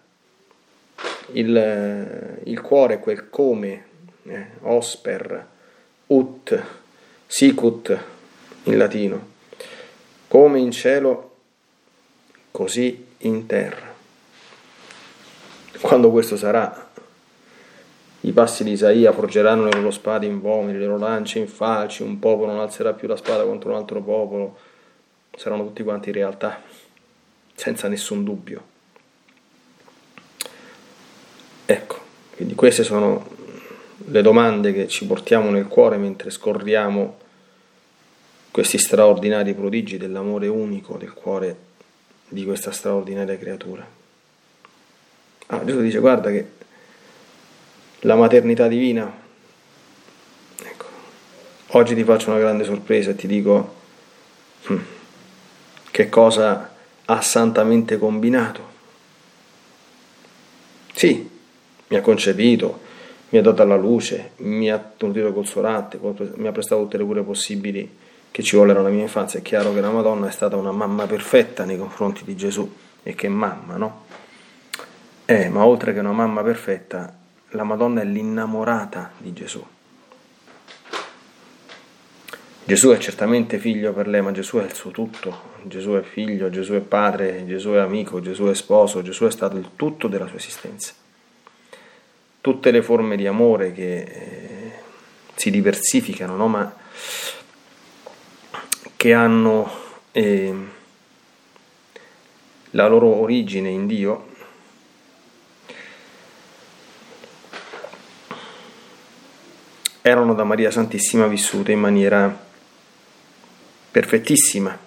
Il, 1.34 2.40
il 2.46 2.62
cuore, 2.62 2.98
quel 2.98 3.30
come, 3.30 3.86
eh, 4.24 4.46
osper, 4.62 5.48
ut, 6.08 6.64
sicut 7.32 7.96
in 8.64 8.76
latino, 8.76 9.28
come 10.28 10.58
in 10.58 10.72
cielo, 10.72 11.36
così 12.50 13.06
in 13.20 13.46
terra. 13.46 13.94
Quando 15.80 16.10
questo 16.10 16.36
sarà, 16.36 16.90
i 18.22 18.32
passi 18.32 18.64
di 18.64 18.72
Isaia 18.72 19.14
forgeranno 19.14 19.66
le 19.66 19.76
loro 19.76 19.92
spade 19.92 20.26
in 20.26 20.42
vomiti, 20.42 20.80
le 20.80 20.88
loro 20.88 20.98
lance 20.98 21.38
in 21.38 21.48
falci, 21.48 22.02
un 22.02 22.18
popolo 22.18 22.52
non 22.52 22.62
alzerà 22.62 22.94
più 22.94 23.08
la 23.08 23.16
spada 23.16 23.44
contro 23.44 23.70
un 23.70 23.76
altro 23.76 24.02
popolo, 24.02 24.58
saranno 25.38 25.66
tutti 25.66 25.84
quanti 25.84 26.12
realtà, 26.12 26.60
senza 27.54 27.88
nessun 27.88 28.24
dubbio. 28.24 28.64
Ecco, 31.68 32.00
quindi 32.36 32.56
queste 32.56 32.84
sono 32.84 33.38
le 34.12 34.22
domande 34.22 34.74
che 34.74 34.88
ci 34.88 35.06
portiamo 35.06 35.50
nel 35.52 35.68
cuore 35.68 35.98
mentre 35.98 36.32
scorriamo 36.32 37.18
questi 38.52 38.80
straordinari 38.80 39.54
prodigi 39.54 39.98
dell'amore 39.98 40.48
unico 40.48 40.98
del 40.98 41.14
cuore 41.14 41.68
di 42.28 42.44
questa 42.44 42.72
straordinaria 42.72 43.38
creatura. 43.38 43.88
Ah, 45.48 45.64
Gesù 45.64 45.82
dice 45.82 46.00
guarda 46.00 46.32
che 46.32 46.58
la 48.02 48.16
maternità 48.16 48.68
divina, 48.68 49.12
ecco, 50.64 50.86
oggi 51.68 51.94
ti 51.94 52.04
faccio 52.04 52.30
una 52.32 52.40
grande 52.40 52.64
sorpresa 52.64 53.12
e 53.12 53.16
ti 53.16 53.28
dico 53.28 53.76
hm, 54.64 54.78
che 55.92 56.10
cosa 56.10 56.74
ha 57.06 57.22
santamente 57.22 57.98
combinato. 57.98 58.68
Sì, 60.94 61.30
mi 61.88 61.98
ha 61.98 62.02
concepito, 62.02 62.88
mi 63.30 63.38
ha 63.38 63.42
dato 63.42 63.64
la 63.64 63.76
luce, 63.76 64.32
mi 64.38 64.72
ha 64.72 64.92
nutrito 64.98 65.32
col 65.34 65.46
suo 65.46 65.62
latte, 65.62 66.00
mi 66.36 66.48
ha 66.48 66.52
prestato 66.52 66.82
tutte 66.82 66.98
le 66.98 67.04
cure 67.04 67.22
possibili 67.22 67.98
che 68.32 68.44
ci 68.44 68.56
vollero 68.56 68.80
nella 68.82 68.94
mia 68.94 69.04
infanzia. 69.04 69.40
È 69.40 69.42
chiaro 69.42 69.74
che 69.74 69.82
la 69.82 69.92
Madonna 69.92 70.28
è 70.28 70.32
stata 70.32 70.56
una 70.56 70.72
mamma 70.72 71.06
perfetta 71.06 71.64
nei 71.66 71.78
confronti 71.78 72.24
di 72.24 72.36
Gesù 72.36 72.72
e 73.04 73.14
che 73.16 73.28
mamma, 73.28 73.78
no? 73.78 74.06
Eh, 75.26 75.50
ma 75.50 75.64
oltre 75.66 75.94
che 75.94 76.00
una 76.00 76.12
mamma 76.12 76.42
perfetta, 76.42 77.16
la 77.50 77.64
Madonna 77.64 78.02
è 78.02 78.06
l'innamorata 78.06 79.12
di 79.18 79.32
Gesù. 79.34 79.64
Gesù 82.64 82.90
è 82.90 82.98
certamente 82.98 83.58
figlio 83.58 83.94
per 83.94 84.08
lei, 84.08 84.22
ma 84.22 84.32
Gesù 84.32 84.58
è 84.58 84.64
il 84.64 84.74
suo 84.74 84.92
tutto. 84.92 85.58
Gesù 85.64 85.92
è 85.92 86.02
figlio, 86.02 86.50
Gesù 86.50 86.74
è 86.74 86.80
padre, 86.80 87.46
Gesù 87.48 87.70
è 87.72 87.80
amico, 87.80 88.22
Gesù 88.22 88.46
è 88.46 88.54
sposo, 88.56 89.02
Gesù 89.02 89.26
è 89.26 89.32
stato 89.32 89.58
il 89.58 89.70
tutto 89.76 90.08
della 90.08 90.28
sua 90.28 90.38
esistenza. 90.38 90.94
Tutte 92.42 92.72
le 92.72 92.82
forme 92.82 93.18
di 93.18 93.28
amore 93.28 93.74
che 93.74 94.00
eh, 94.00 94.72
si 95.36 95.52
diversificano, 95.52 96.36
no? 96.36 96.48
ma 96.48 96.76
che 98.96 99.14
hanno 99.14 99.72
eh, 100.12 100.54
la 102.72 102.88
loro 102.88 103.08
origine 103.08 103.70
in 103.70 103.88
Dio, 103.88 104.28
erano 110.02 110.34
da 110.34 110.44
Maria 110.44 110.72
Santissima 110.72 111.28
vissute 111.28 111.72
in 111.72 111.80
maniera 111.80 112.48
perfettissima, 113.92 114.78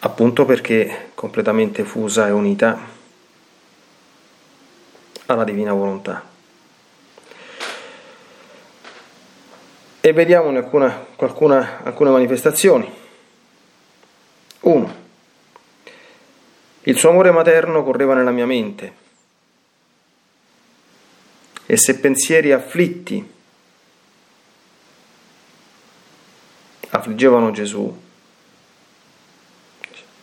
appunto 0.00 0.44
perché 0.44 1.10
completamente 1.14 1.84
fusa 1.84 2.26
e 2.26 2.30
unita 2.30 2.98
alla 5.32 5.44
divina 5.44 5.72
volontà. 5.72 6.28
E 10.00 10.12
vediamone 10.12 10.58
alcuna, 10.58 11.06
qualcuna, 11.14 11.82
alcune 11.84 12.10
manifestazioni. 12.10 12.92
Uno, 14.60 14.94
il 16.82 16.96
suo 16.96 17.10
amore 17.10 17.30
materno 17.30 17.84
correva 17.84 18.14
nella 18.14 18.30
mia 18.30 18.46
mente 18.46 19.08
e 21.66 21.76
se 21.76 21.98
pensieri 22.00 22.52
afflitti 22.52 23.32
affliggevano 26.90 27.52
Gesù, 27.52 28.08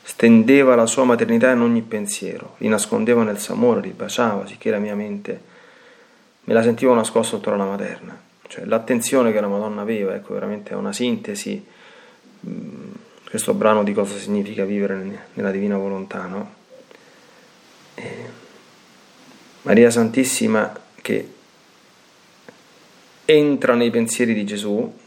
stendeva 0.07 0.73
la 0.75 0.85
sua 0.85 1.03
maternità 1.03 1.51
in 1.51 1.59
ogni 1.59 1.81
pensiero, 1.81 2.55
li 2.59 2.69
nascondeva 2.69 3.23
nel 3.23 3.39
samore, 3.39 3.81
li 3.81 3.89
baciava, 3.89 4.47
sicché 4.47 4.71
la 4.71 4.79
mia 4.79 4.95
mente 4.95 5.41
me 6.45 6.53
la 6.53 6.63
sentivo 6.63 6.93
nascosta 6.93 7.35
sotto 7.35 7.53
la 7.53 7.65
materna. 7.65 8.17
Cioè, 8.47 8.63
l'attenzione 8.63 9.33
che 9.33 9.41
la 9.41 9.49
Madonna 9.49 9.81
aveva, 9.81 10.15
ecco, 10.15 10.33
veramente 10.33 10.71
è 10.71 10.75
una 10.75 10.93
sintesi, 10.93 11.61
mm, 12.47 12.91
questo 13.29 13.53
brano 13.53 13.83
di 13.83 13.91
cosa 13.91 14.17
significa 14.17 14.63
vivere 14.63 15.27
nella 15.33 15.51
divina 15.51 15.75
volontà, 15.75 16.25
no? 16.25 16.53
Maria 19.63 19.89
Santissima 19.89 20.71
che 21.01 21.33
entra 23.25 23.73
nei 23.73 23.89
pensieri 23.89 24.33
di 24.33 24.45
Gesù, 24.45 24.97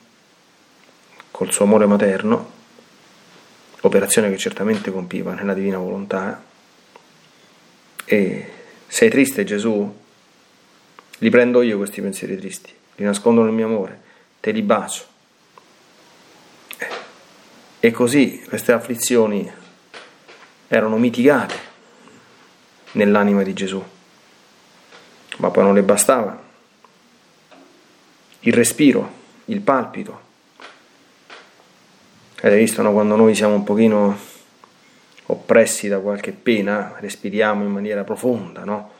col 1.30 1.50
suo 1.50 1.64
amore 1.64 1.86
materno, 1.86 2.58
operazione 3.82 4.30
che 4.30 4.36
certamente 4.36 4.90
compiva 4.90 5.34
nella 5.34 5.54
divina 5.54 5.78
volontà, 5.78 6.42
e 8.04 8.52
sei 8.86 9.08
triste 9.08 9.44
Gesù? 9.44 9.98
Li 11.18 11.30
prendo 11.30 11.62
io 11.62 11.76
questi 11.76 12.00
pensieri 12.00 12.36
tristi, 12.36 12.72
li 12.96 13.04
nascondo 13.04 13.42
nel 13.42 13.52
mio 13.52 13.66
amore, 13.66 14.00
te 14.40 14.50
li 14.50 14.62
bacio. 14.62 15.04
E 17.78 17.90
così 17.90 18.42
queste 18.46 18.72
afflizioni 18.72 19.50
erano 20.68 20.98
mitigate 20.98 21.54
nell'anima 22.92 23.42
di 23.42 23.52
Gesù, 23.52 23.82
ma 25.38 25.50
poi 25.50 25.64
non 25.64 25.74
le 25.74 25.82
bastava. 25.82 26.42
Il 28.40 28.52
respiro, 28.52 29.12
il 29.46 29.60
palpito, 29.60 30.28
Avete 32.42 32.56
visto 32.56 32.80
no? 32.80 32.92
quando 32.92 33.16
noi 33.16 33.34
siamo 33.34 33.54
un 33.54 33.64
pochino 33.64 34.16
oppressi 35.26 35.88
da 35.88 35.98
qualche 35.98 36.32
pena, 36.32 36.94
respiriamo 36.98 37.64
in 37.64 37.70
maniera 37.70 38.02
profonda, 38.02 38.64
no? 38.64 38.90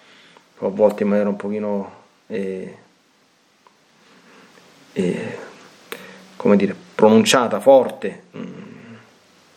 a 0.59 0.68
volte 0.68 1.05
in 1.05 1.09
maniera 1.09 1.31
un 1.31 1.37
pochino, 1.37 1.92
eh, 2.26 2.76
eh, 4.92 5.38
come 6.37 6.57
dire, 6.57 6.76
pronunciata, 6.94 7.61
forte, 7.61 8.24
mm, 8.37 8.94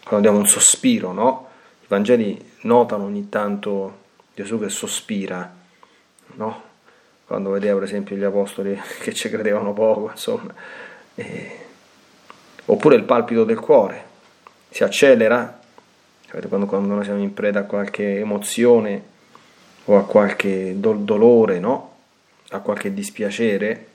quando 0.05 0.29
diamo 0.29 0.37
un 0.37 0.47
sospiro, 0.47 1.11
no? 1.11 1.49
I 1.81 1.85
Vangeli 1.89 2.51
notano 2.61 3.03
ogni 3.03 3.27
tanto 3.27 3.97
Gesù 4.33 4.59
che 4.59 4.69
sospira, 4.69 5.53
no? 6.35 6.61
Quando 7.25 7.49
vedeva 7.49 7.79
per 7.79 7.87
esempio 7.87 8.15
gli 8.15 8.23
apostoli 8.23 8.79
che 9.01 9.13
ci 9.13 9.29
credevano 9.29 9.73
poco, 9.73 10.09
insomma. 10.09 10.53
Eh, 11.15 11.62
oppure 12.65 12.95
il 12.95 13.03
palpito 13.03 13.43
del 13.43 13.59
cuore 13.59 14.11
si 14.69 14.83
accelera, 14.83 15.59
quando, 16.47 16.65
quando 16.65 16.95
noi 16.95 17.03
siamo 17.03 17.21
in 17.21 17.33
preda 17.33 17.59
a 17.59 17.63
qualche 17.63 18.19
emozione 18.19 19.03
o 19.85 19.97
a 19.97 20.05
qualche 20.05 20.79
do- 20.79 20.93
dolore, 20.93 21.59
no? 21.59 21.91
a 22.49 22.59
qualche 22.59 22.93
dispiacere, 22.93 23.87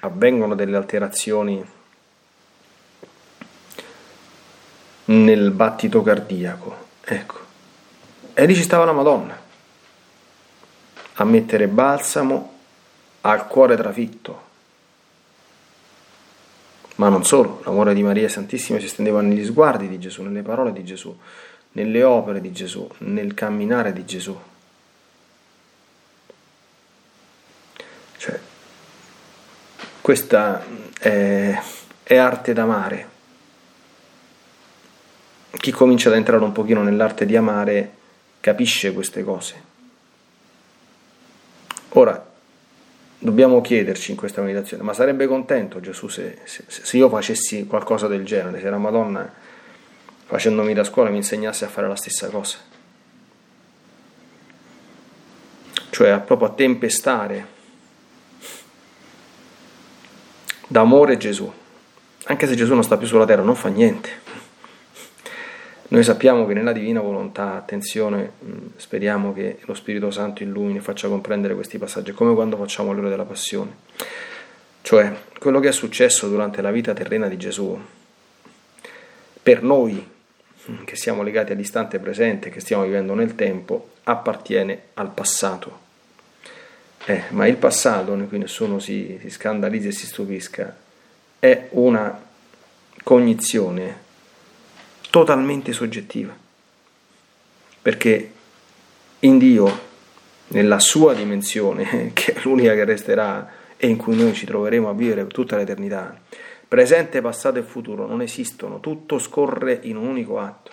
avvengono 0.00 0.54
delle 0.54 0.76
alterazioni 0.76 1.62
nel 5.06 5.50
battito 5.50 6.02
cardiaco. 6.02 6.86
Ecco. 7.04 7.38
E 8.34 8.46
lì 8.46 8.54
ci 8.54 8.62
stava 8.62 8.84
la 8.84 8.92
Madonna 8.92 9.36
a 11.20 11.24
mettere 11.24 11.66
balsamo 11.66 12.56
al 13.22 13.46
cuore 13.46 13.76
trafitto 13.76 14.46
ma 16.98 17.08
non 17.08 17.24
solo, 17.24 17.60
l'amore 17.64 17.94
di 17.94 18.02
Maria 18.02 18.28
Santissima 18.28 18.80
si 18.80 18.86
estendeva 18.86 19.20
negli 19.20 19.44
sguardi 19.44 19.86
di 19.88 20.00
Gesù, 20.00 20.22
nelle 20.22 20.42
parole 20.42 20.72
di 20.72 20.84
Gesù, 20.84 21.16
nelle 21.72 22.02
opere 22.02 22.40
di 22.40 22.50
Gesù, 22.50 22.88
nel 22.98 23.34
camminare 23.34 23.92
di 23.92 24.04
Gesù. 24.04 24.36
Cioè, 28.16 28.40
questa 30.00 30.64
è, 30.98 31.62
è 32.02 32.16
arte 32.16 32.52
d'amare. 32.52 33.08
Chi 35.50 35.70
comincia 35.70 36.08
ad 36.08 36.16
entrare 36.16 36.42
un 36.42 36.52
pochino 36.52 36.82
nell'arte 36.82 37.26
di 37.26 37.36
amare 37.36 37.92
capisce 38.40 38.92
queste 38.92 39.22
cose. 39.22 39.62
Ora, 41.90 42.27
dobbiamo 43.18 43.60
chiederci 43.60 44.12
in 44.12 44.16
questa 44.16 44.40
meditazione, 44.42 44.82
ma 44.82 44.92
sarebbe 44.92 45.26
contento 45.26 45.80
Gesù 45.80 46.08
se, 46.08 46.38
se, 46.44 46.64
se, 46.66 46.96
io 46.96 47.08
facessi 47.08 47.66
qualcosa 47.66 48.06
del 48.06 48.24
genere, 48.24 48.60
se 48.60 48.70
la 48.70 48.78
Madonna 48.78 49.30
facendomi 50.26 50.74
da 50.74 50.84
scuola 50.84 51.10
mi 51.10 51.16
insegnasse 51.16 51.64
a 51.64 51.68
fare 51.68 51.88
la 51.88 51.96
stessa 51.96 52.28
cosa? 52.28 52.58
Cioè 55.90 56.20
proprio 56.20 56.48
a 56.48 56.52
tempestare 56.52 57.46
d'amore 60.68 61.16
Gesù, 61.16 61.50
anche 62.24 62.46
se 62.46 62.54
Gesù 62.54 62.74
non 62.74 62.84
sta 62.84 62.96
più 62.96 63.06
sulla 63.06 63.24
terra, 63.24 63.42
non 63.42 63.56
fa 63.56 63.68
niente. 63.68 64.26
Noi 65.90 66.04
sappiamo 66.04 66.44
che 66.46 66.52
nella 66.52 66.72
divina 66.72 67.00
volontà, 67.00 67.54
attenzione, 67.54 68.32
speriamo 68.76 69.32
che 69.32 69.58
lo 69.62 69.72
Spirito 69.72 70.10
Santo 70.10 70.42
illumini 70.42 70.78
e 70.78 70.82
faccia 70.82 71.08
comprendere 71.08 71.54
questi 71.54 71.78
passaggi, 71.78 72.12
come 72.12 72.34
quando 72.34 72.58
facciamo 72.58 72.92
l'ora 72.92 73.08
della 73.08 73.24
passione. 73.24 73.76
Cioè, 74.82 75.12
quello 75.38 75.60
che 75.60 75.68
è 75.68 75.72
successo 75.72 76.28
durante 76.28 76.60
la 76.60 76.70
vita 76.70 76.92
terrena 76.92 77.26
di 77.26 77.38
Gesù, 77.38 77.80
per 79.42 79.62
noi 79.62 80.06
che 80.84 80.96
siamo 80.96 81.22
legati 81.22 81.52
all'istante 81.52 81.98
presente, 81.98 82.50
che 82.50 82.60
stiamo 82.60 82.82
vivendo 82.82 83.14
nel 83.14 83.34
tempo, 83.34 83.92
appartiene 84.04 84.80
al 84.94 85.10
passato. 85.10 85.86
Eh, 87.06 87.22
ma 87.30 87.46
il 87.46 87.56
passato, 87.56 88.12
in 88.12 88.28
cui 88.28 88.36
nessuno 88.36 88.78
si, 88.78 89.18
si 89.22 89.30
scandalizza 89.30 89.88
e 89.88 89.92
si 89.92 90.04
stupisca, 90.04 90.76
è 91.38 91.68
una 91.70 92.26
cognizione 93.02 94.06
totalmente 95.18 95.72
soggettiva, 95.72 96.32
perché 97.82 98.32
in 99.20 99.38
Dio, 99.38 99.86
nella 100.48 100.78
sua 100.78 101.12
dimensione, 101.12 102.12
che 102.14 102.34
è 102.34 102.40
l'unica 102.42 102.74
che 102.74 102.84
resterà 102.84 103.50
e 103.76 103.88
in 103.88 103.96
cui 103.96 104.16
noi 104.16 104.32
ci 104.32 104.46
troveremo 104.46 104.88
a 104.88 104.92
vivere 104.92 105.26
tutta 105.26 105.56
l'eternità, 105.56 106.16
presente, 106.68 107.20
passato 107.20 107.58
e 107.58 107.62
futuro 107.62 108.06
non 108.06 108.22
esistono, 108.22 108.78
tutto 108.78 109.18
scorre 109.18 109.80
in 109.82 109.96
un 109.96 110.06
unico 110.06 110.38
atto. 110.38 110.70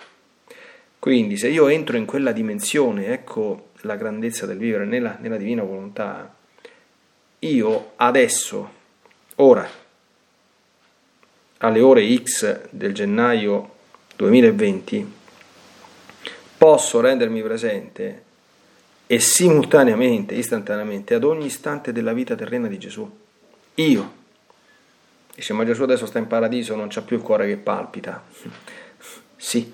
Quindi 1.00 1.36
se 1.36 1.48
io 1.48 1.66
entro 1.66 1.96
in 1.96 2.04
quella 2.04 2.30
dimensione, 2.30 3.08
ecco 3.08 3.70
la 3.80 3.96
grandezza 3.96 4.46
del 4.46 4.58
vivere 4.58 4.84
nella, 4.84 5.16
nella 5.20 5.36
divina 5.36 5.64
volontà, 5.64 6.34
io 7.40 7.92
adesso, 7.96 8.70
ora, 9.36 9.68
alle 11.58 11.80
ore 11.80 12.16
X 12.16 12.68
del 12.70 12.94
gennaio 12.94 13.74
2020 14.16 15.14
posso 16.56 17.00
rendermi 17.00 17.42
presente 17.42 18.24
e 19.06 19.20
simultaneamente, 19.20 20.34
istantaneamente, 20.34 21.14
ad 21.14 21.24
ogni 21.24 21.46
istante 21.46 21.92
della 21.92 22.12
vita 22.12 22.34
terrena 22.34 22.66
di 22.66 22.78
Gesù. 22.78 23.08
Io. 23.74 24.14
Dice, 25.34 25.52
ma 25.52 25.64
Gesù 25.64 25.82
adesso 25.82 26.06
sta 26.06 26.18
in 26.18 26.26
paradiso, 26.26 26.74
non 26.74 26.88
c'ha 26.88 27.02
più 27.02 27.16
il 27.16 27.22
cuore 27.22 27.46
che 27.46 27.56
palpita. 27.56 28.24
sì, 29.36 29.72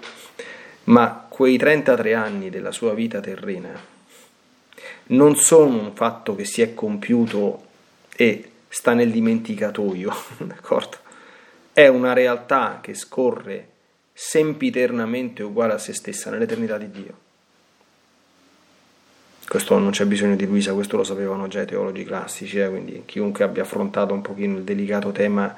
ma 0.84 1.26
quei 1.28 1.56
33 1.56 2.14
anni 2.14 2.50
della 2.50 2.72
sua 2.72 2.94
vita 2.94 3.20
terrena 3.20 3.90
non 5.04 5.36
sono 5.36 5.78
un 5.78 5.94
fatto 5.94 6.34
che 6.34 6.44
si 6.44 6.62
è 6.62 6.74
compiuto 6.74 7.66
e 8.14 8.50
sta 8.68 8.92
nel 8.92 9.10
dimenticatoio, 9.10 10.12
d'accordo? 10.38 10.96
È 11.72 11.86
una 11.86 12.12
realtà 12.12 12.80
che 12.82 12.94
scorre 12.94 13.68
sempiternamente 14.12 15.42
uguale 15.42 15.74
a 15.74 15.78
se 15.78 15.92
stessa 15.92 16.30
nell'eternità 16.30 16.78
di 16.78 16.90
Dio. 16.90 17.30
Questo 19.48 19.78
non 19.78 19.90
c'è 19.90 20.06
bisogno 20.06 20.36
di 20.36 20.46
Luisa, 20.46 20.72
questo 20.72 20.96
lo 20.96 21.04
sapevano 21.04 21.46
già 21.46 21.60
i 21.60 21.66
teologi 21.66 22.04
classici, 22.04 22.58
eh? 22.58 22.68
quindi 22.68 23.02
chiunque 23.04 23.44
abbia 23.44 23.62
affrontato 23.62 24.14
un 24.14 24.22
pochino 24.22 24.56
il 24.56 24.62
delicato 24.62 25.12
tema 25.12 25.54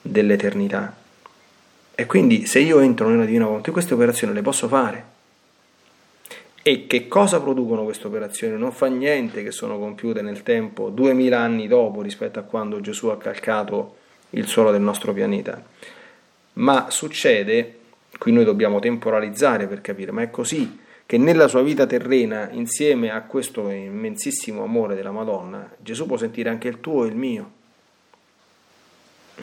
dell'eternità. 0.00 0.96
E 1.94 2.06
quindi 2.06 2.46
se 2.46 2.60
io 2.60 2.80
entro 2.80 3.08
nella 3.08 3.24
Divina 3.24 3.44
Volontà, 3.44 3.70
queste 3.70 3.94
operazioni 3.94 4.32
le 4.32 4.42
posso 4.42 4.66
fare. 4.66 5.12
E 6.62 6.86
che 6.86 7.08
cosa 7.08 7.40
producono 7.40 7.84
queste 7.84 8.06
operazioni? 8.06 8.56
Non 8.56 8.72
fa 8.72 8.86
niente 8.86 9.42
che 9.42 9.50
sono 9.50 9.78
compiute 9.78 10.22
nel 10.22 10.42
tempo, 10.42 10.88
duemila 10.88 11.38
anni 11.38 11.68
dopo 11.68 12.00
rispetto 12.00 12.38
a 12.38 12.42
quando 12.42 12.80
Gesù 12.80 13.08
ha 13.08 13.18
calcato 13.18 13.96
il 14.30 14.46
suolo 14.46 14.70
del 14.70 14.80
nostro 14.80 15.12
pianeta. 15.12 15.62
Ma 16.54 16.86
succede, 16.88 17.80
qui 18.18 18.32
noi 18.32 18.44
dobbiamo 18.44 18.80
temporalizzare 18.80 19.66
per 19.66 19.80
capire, 19.80 20.10
ma 20.10 20.22
è 20.22 20.30
così 20.30 20.80
che 21.06 21.18
nella 21.18 21.48
sua 21.48 21.62
vita 21.62 21.86
terrena, 21.86 22.48
insieme 22.50 23.10
a 23.10 23.22
questo 23.22 23.68
immensissimo 23.68 24.62
amore 24.62 24.94
della 24.94 25.10
Madonna, 25.10 25.70
Gesù 25.78 26.06
può 26.06 26.16
sentire 26.16 26.48
anche 26.48 26.68
il 26.68 26.80
tuo 26.80 27.04
e 27.04 27.08
il 27.08 27.16
mio. 27.16 27.50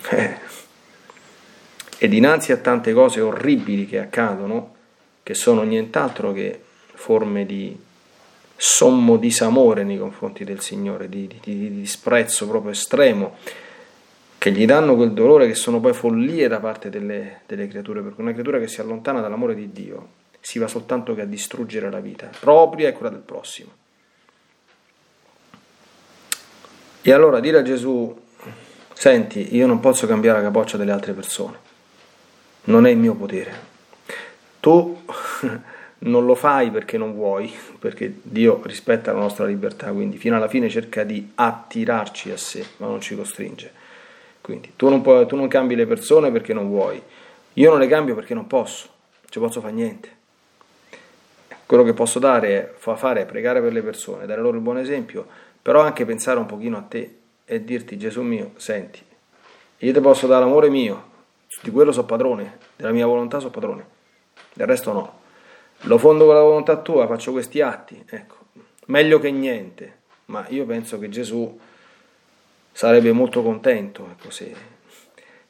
Eh. 0.10 0.38
E 2.00 2.08
dinanzi 2.08 2.52
a 2.52 2.58
tante 2.58 2.94
cose 2.94 3.22
orribili 3.22 3.86
che 3.86 4.00
accadono, 4.00 4.76
che 5.22 5.36
sono 5.36 5.62
nient'altro 5.62 6.34
che 6.34 6.60
forme 6.94 7.46
di 7.46 7.78
sommo 8.56 9.18
disamore 9.18 9.84
nei 9.84 9.98
confronti 9.98 10.44
del 10.44 10.62
Signore, 10.62 11.10
di, 11.10 11.28
di, 11.28 11.40
di 11.42 11.76
disprezzo 11.76 12.48
proprio 12.48 12.72
estremo, 12.72 13.38
che 14.42 14.52
gli 14.52 14.66
danno 14.66 14.96
quel 14.96 15.12
dolore 15.12 15.46
che 15.46 15.54
sono 15.54 15.80
poi 15.80 15.94
follie 15.94 16.48
da 16.48 16.60
parte 16.60 16.90
delle, 16.90 17.42
delle 17.46 17.68
creature, 17.68 18.02
perché 18.02 18.22
una 18.22 18.32
creatura 18.32 18.58
che 18.58 18.68
si 18.68 18.82
allontana 18.82 19.22
dall'amore 19.22 19.54
di 19.54 19.72
Dio 19.72 20.08
si 20.40 20.58
va 20.58 20.68
soltanto 20.68 21.14
che 21.14 21.22
a 21.22 21.26
distruggere 21.26 21.92
la 21.92 22.00
vita 22.00 22.32
propria 22.40 22.90
e 22.90 22.94
quella 22.94 23.12
del 23.12 23.20
prossimo. 23.20 23.70
E 27.04 27.12
allora 27.12 27.40
dire 27.40 27.60
a 27.60 27.62
Gesù, 27.62 28.20
senti, 28.92 29.56
io 29.56 29.68
non 29.68 29.80
posso 29.80 30.08
cambiare 30.08 30.40
la 30.40 30.46
capoccia 30.46 30.76
delle 30.76 30.92
altre 30.92 31.14
persone, 31.14 31.58
non 32.64 32.88
è 32.88 32.90
il 32.90 32.98
mio 32.98 33.14
potere. 33.14 33.54
Tu 34.60 35.04
non 36.00 36.26
lo 36.26 36.34
fai 36.34 36.72
perché 36.72 36.98
non 36.98 37.14
vuoi, 37.14 37.54
perché 37.78 38.12
Dio 38.24 38.60
rispetta 38.64 39.14
la 39.14 39.20
nostra 39.20 39.46
libertà, 39.46 39.92
quindi 39.92 40.18
fino 40.18 40.36
alla 40.36 40.48
fine 40.48 40.68
cerca 40.68 41.04
di 41.04 41.30
attirarci 41.36 42.32
a 42.32 42.38
sé, 42.38 42.66
ma 42.78 42.88
non 42.88 43.02
ci 43.02 43.16
costringe. 43.16 43.81
Quindi 44.42 44.74
tu 44.76 44.90
non, 44.90 45.02
puoi, 45.02 45.26
tu 45.28 45.36
non 45.36 45.48
cambi 45.48 45.76
le 45.76 45.86
persone 45.86 46.32
perché 46.32 46.54
non 46.54 46.68
vuoi, 46.68 47.02
io 47.54 47.70
non 47.70 47.80
le 47.80 47.88
cambio 47.88 48.16
perché 48.16 48.34
non 48.34 48.48
posso, 48.48 48.88
non 48.88 49.30
ci 49.30 49.40
posso 49.40 49.62
fare 49.62 49.74
niente. 49.74 50.20
Quello 51.66 51.84
che 51.84 51.94
posso 51.94 52.20
dare, 52.20 52.74
fa 52.76 52.96
fare, 52.96 53.22
è 53.22 53.26
pregare 53.26 53.62
per 53.62 53.72
le 53.72 53.82
persone, 53.82 54.26
dare 54.26 54.42
loro 54.42 54.58
il 54.58 54.64
buon 54.64 54.78
esempio, 54.78 55.26
però 55.62 55.82
anche 55.82 56.06
pensare 56.06 56.40
un 56.40 56.46
pochino 56.46 56.78
a 56.78 56.82
te 56.82 57.18
e 57.46 57.64
dirti 57.64 57.98
Gesù 57.98 58.22
mio, 58.22 58.52
senti, 58.58 59.02
io 59.78 59.94
ti 59.94 60.00
posso 60.00 60.28
dare 60.28 60.44
l'amore 60.44 60.70
mio, 60.70 61.10
di 61.62 61.70
quello 61.70 61.92
so 61.92 62.04
padrone, 62.04 62.58
della 62.76 62.92
mia 62.92 63.06
volontà 63.06 63.40
so 63.40 63.50
padrone, 63.50 63.86
del 64.54 64.68
resto 64.68 64.92
no. 64.92 65.20
Lo 65.86 65.98
fondo 65.98 66.26
con 66.26 66.36
la 66.36 66.42
volontà 66.42 66.78
tua, 66.78 67.08
faccio 67.08 67.32
questi 67.32 67.62
atti, 67.62 68.04
ecco, 68.10 68.36
meglio 68.88 69.20
che 69.20 69.32
niente, 69.32 70.00
ma 70.26 70.46
io 70.50 70.66
penso 70.66 71.00
che 71.00 71.10
Gesù 71.10 71.60
sarebbe 72.72 73.12
molto 73.12 73.44
contento 73.44 74.08
ecco, 74.10 74.30
se, 74.30 74.54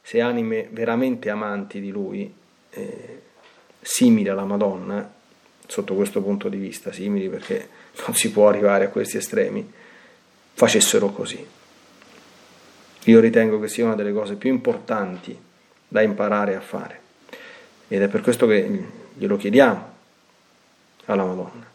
se, 0.00 0.20
anime 0.20 0.68
veramente 0.70 1.30
amanti 1.30 1.80
di 1.80 1.90
lui, 1.90 2.32
eh, 2.70 3.22
simili 3.80 4.28
alla 4.28 4.44
Madonna, 4.44 5.10
sotto 5.66 5.94
questo 5.94 6.20
punto 6.22 6.48
di 6.48 6.58
vista, 6.58 6.92
simili 6.92 7.28
perché 7.28 7.68
non 8.06 8.14
si 8.14 8.30
può 8.30 8.48
arrivare 8.48 8.84
a 8.84 8.88
questi 8.88 9.16
estremi, 9.16 9.70
facessero 10.54 11.08
così. 11.08 11.44
Io 13.04 13.20
ritengo 13.20 13.58
che 13.58 13.68
sia 13.68 13.84
una 13.84 13.94
delle 13.94 14.12
cose 14.12 14.36
più 14.36 14.50
importanti 14.50 15.36
da 15.88 16.02
imparare 16.02 16.54
a 16.54 16.60
fare 16.60 17.00
ed 17.88 18.00
è 18.00 18.08
per 18.08 18.20
questo 18.20 18.46
che 18.46 18.84
glielo 19.14 19.36
chiediamo 19.36 19.92
alla 21.06 21.24
Madonna. 21.24 21.71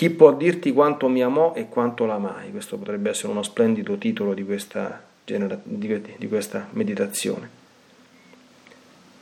Chi 0.00 0.08
può 0.08 0.32
dirti 0.32 0.72
quanto 0.72 1.08
mi 1.08 1.22
amò 1.22 1.52
e 1.52 1.68
quanto 1.68 2.06
l'amai? 2.06 2.50
Questo 2.50 2.78
potrebbe 2.78 3.10
essere 3.10 3.32
uno 3.32 3.42
splendido 3.42 3.98
titolo 3.98 4.32
di 4.32 4.42
questa, 4.46 4.98
genera- 5.26 5.60
di 5.62 6.26
questa 6.26 6.68
meditazione. 6.70 7.50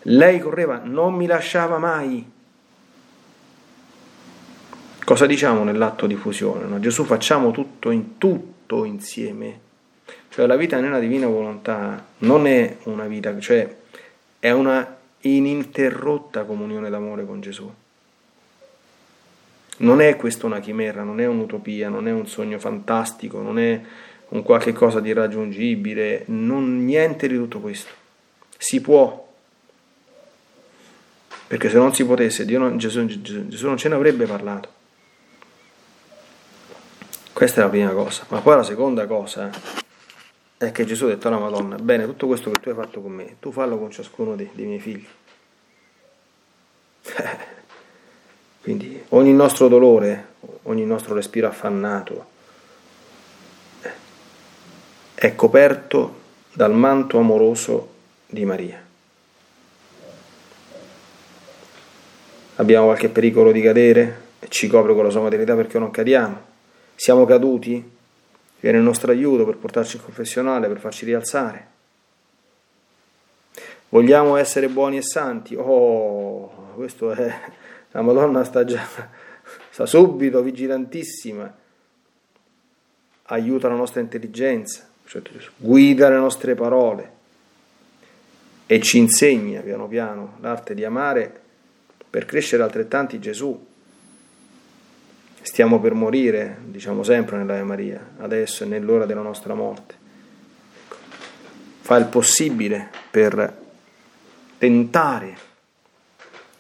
Lei 0.02 0.38
correva, 0.38 0.80
non 0.84 1.14
mi 1.14 1.26
lasciava 1.26 1.78
mai, 1.78 2.24
Cosa 5.04 5.26
diciamo 5.26 5.64
nell'atto 5.64 6.06
di 6.06 6.14
fusione? 6.14 6.66
No? 6.66 6.78
Gesù 6.78 7.02
facciamo 7.02 7.50
tutto 7.50 7.90
in 7.90 8.16
tutto 8.16 8.84
insieme. 8.84 9.58
Cioè 10.28 10.46
la 10.46 10.54
vita 10.54 10.78
nella 10.78 11.00
divina 11.00 11.26
volontà 11.26 12.06
non 12.18 12.46
è 12.46 12.76
una 12.84 13.06
vita, 13.06 13.36
cioè 13.40 13.76
è 14.38 14.52
una 14.52 14.96
ininterrotta 15.22 16.44
comunione 16.44 16.88
d'amore 16.88 17.26
con 17.26 17.40
Gesù. 17.40 17.68
Non 19.78 20.00
è 20.00 20.16
questa 20.16 20.46
una 20.46 20.60
chimera, 20.60 21.02
non 21.02 21.20
è 21.20 21.26
un'utopia, 21.26 21.88
non 21.88 22.08
è 22.08 22.12
un 22.12 22.26
sogno 22.26 22.58
fantastico, 22.58 23.40
non 23.40 23.58
è 23.58 23.80
un 24.28 24.42
qualche 24.42 24.72
cosa 24.72 25.00
di 25.00 25.10
irraggiungibile, 25.10 26.24
non 26.26 26.84
niente 26.84 27.28
di 27.28 27.36
tutto 27.36 27.60
questo. 27.60 27.90
Si 28.56 28.80
può, 28.80 29.26
perché 31.46 31.70
se 31.70 31.76
non 31.76 31.94
si 31.94 32.04
potesse, 32.04 32.44
non, 32.44 32.76
Gesù, 32.76 33.06
Gesù 33.06 33.66
non 33.66 33.76
ce 33.76 33.88
ne 33.88 33.94
avrebbe 33.94 34.26
parlato. 34.26 34.76
Questa 37.32 37.60
è 37.60 37.64
la 37.64 37.70
prima 37.70 37.90
cosa. 37.90 38.24
Ma 38.28 38.40
poi 38.40 38.56
la 38.56 38.64
seconda 38.64 39.06
cosa 39.06 39.50
è 40.58 40.72
che 40.72 40.84
Gesù 40.84 41.04
ha 41.04 41.08
detto 41.08 41.28
alla 41.28 41.38
Madonna, 41.38 41.76
bene, 41.76 42.04
tutto 42.04 42.26
questo 42.26 42.50
che 42.50 42.58
tu 42.60 42.68
hai 42.68 42.74
fatto 42.74 43.00
con 43.00 43.12
me, 43.12 43.36
tu 43.38 43.52
fallo 43.52 43.78
con 43.78 43.92
ciascuno 43.92 44.34
dei, 44.34 44.50
dei 44.52 44.66
miei 44.66 44.80
figli. 44.80 45.06
Quindi 48.68 49.02
ogni 49.08 49.32
nostro 49.32 49.66
dolore, 49.66 50.26
ogni 50.64 50.84
nostro 50.84 51.14
respiro 51.14 51.48
affannato 51.48 52.26
è 55.14 55.34
coperto 55.34 56.16
dal 56.52 56.74
manto 56.74 57.16
amoroso 57.18 57.94
di 58.26 58.44
Maria. 58.44 58.78
Abbiamo 62.56 62.84
qualche 62.84 63.08
pericolo 63.08 63.52
di 63.52 63.62
cadere 63.62 64.20
e 64.38 64.48
ci 64.50 64.68
copre 64.68 64.92
con 64.92 65.04
la 65.04 65.10
sua 65.10 65.22
maternità 65.22 65.54
perché 65.54 65.78
non 65.78 65.90
cadiamo 65.90 66.44
siamo 66.94 67.24
caduti, 67.24 67.90
viene 68.60 68.76
il 68.76 68.84
nostro 68.84 69.10
aiuto 69.12 69.46
per 69.46 69.56
portarci 69.56 69.96
in 69.96 70.02
confessionale, 70.02 70.68
per 70.68 70.78
farci 70.78 71.06
rialzare. 71.06 71.66
Vogliamo 73.88 74.36
essere 74.36 74.68
buoni 74.68 74.98
e 74.98 75.02
santi? 75.02 75.54
Oh, 75.54 76.74
questo 76.74 77.12
è... 77.12 77.34
La 77.92 78.02
Madonna 78.02 78.44
sta 78.44 78.64
già, 78.64 78.86
sta 79.70 79.86
subito, 79.86 80.42
vigilantissima. 80.42 81.56
Aiuta 83.30 83.68
la 83.68 83.74
nostra 83.74 84.00
intelligenza, 84.00 84.88
cioè 85.04 85.22
guida 85.56 86.08
le 86.08 86.16
nostre 86.16 86.54
parole 86.54 87.16
e 88.66 88.80
ci 88.80 88.98
insegna 88.98 89.60
piano 89.60 89.86
piano 89.86 90.36
l'arte 90.40 90.74
di 90.74 90.84
amare 90.84 91.40
per 92.10 92.24
crescere 92.24 92.62
altrettanti 92.62 93.18
Gesù 93.18 93.66
stiamo 95.48 95.80
per 95.80 95.94
morire, 95.94 96.58
diciamo 96.64 97.02
sempre 97.02 97.38
nell'Ave 97.38 97.62
Maria, 97.62 98.10
adesso 98.18 98.64
è 98.64 98.66
nell'ora 98.66 99.06
della 99.06 99.22
nostra 99.22 99.54
morte. 99.54 99.94
Ecco. 100.84 100.96
Fa 101.80 101.96
il 101.96 102.04
possibile 102.04 102.90
per 103.10 103.56
tentare, 104.58 105.36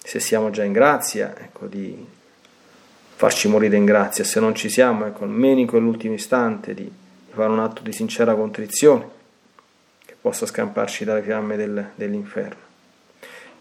se 0.08 0.20
siamo 0.20 0.48
già 0.48 0.64
in 0.64 0.72
grazia, 0.72 1.34
ecco, 1.38 1.66
di 1.66 1.94
farci 3.14 3.46
morire 3.46 3.76
in 3.76 3.84
grazia, 3.84 4.24
se 4.24 4.40
non 4.40 4.54
ci 4.54 4.70
siamo, 4.70 5.04
ecco, 5.04 5.24
almeno 5.24 5.60
in 5.60 5.66
quell'ultimo 5.66 6.14
istante 6.14 6.72
di, 6.72 6.90
fare 7.28 7.50
un 7.50 7.58
atto 7.58 7.82
di 7.82 7.92
sincera 7.92 8.34
contrizione 8.34 9.06
che 10.06 10.16
possa 10.18 10.46
scamparci 10.46 11.04
dalle 11.04 11.20
fiamme 11.20 11.56
del, 11.56 11.90
dell'inferno. 11.94 12.60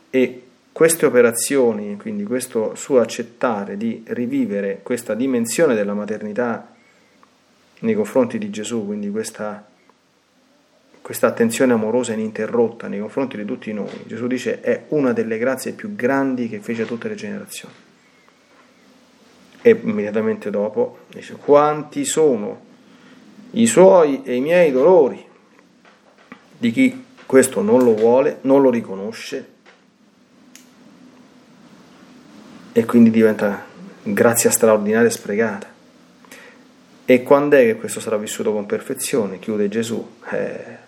E 0.10 0.43
queste 0.71 1.05
operazioni, 1.05 1.97
quindi 1.97 2.23
questo 2.23 2.75
suo 2.75 3.01
accettare 3.01 3.75
di 3.75 4.05
rivivere 4.07 4.79
questa 4.83 5.15
dimensione 5.15 5.75
della 5.75 5.93
maternità 5.93 6.73
nei 7.79 7.93
confronti 7.93 8.38
di 8.38 8.49
Gesù, 8.49 8.86
quindi 8.86 9.12
questa, 9.12 9.67
questa 11.08 11.28
attenzione 11.28 11.72
amorosa 11.72 12.12
ininterrotta 12.12 12.89
nei 12.89 13.00
confronti 13.00 13.38
di 13.38 13.46
tutti 13.46 13.72
noi, 13.72 14.04
Gesù 14.08 14.28
dice 14.28 14.60
è 14.60 14.88
una 14.89 15.13
delle 15.13 15.38
grazie 15.38 15.72
più 15.72 15.96
grandi 15.96 16.50
che 16.50 16.60
fece 16.60 16.82
a 16.82 16.86
tutte 16.86 17.08
le 17.08 17.15
generazioni. 17.15 17.74
E 19.62 19.80
immediatamente 19.84 20.50
dopo 20.50 21.06
dice 21.08 21.36
quanti 21.36 22.04
sono 22.04 22.60
i 23.52 23.65
suoi 23.67 24.22
e 24.24 24.36
i 24.36 24.41
miei 24.41 24.70
dolori 24.70 25.26
di 26.58 26.72
chi 26.72 27.06
questo 27.26 27.62
non 27.62 27.86
lo 27.86 27.96
vuole, 27.96 28.39
non 28.41 28.62
lo 28.62 28.70
riconosce 28.70 29.48
e 32.74 32.84
quindi 32.84 33.12
diventa 33.12 33.63
grazia 34.04 34.52
straordinaria 34.52 35.08
e 35.08 35.12
sprecata. 35.12 35.67
E 37.06 37.24
quando 37.24 37.56
è 37.56 37.63
che 37.63 37.78
questo 37.78 38.02
sarà 38.02 38.17
vissuto 38.17 38.52
con 38.52 38.65
perfezione? 38.65 39.39
Chiude 39.39 39.70
Gesù. 39.70 40.06
Eh, 40.30 40.87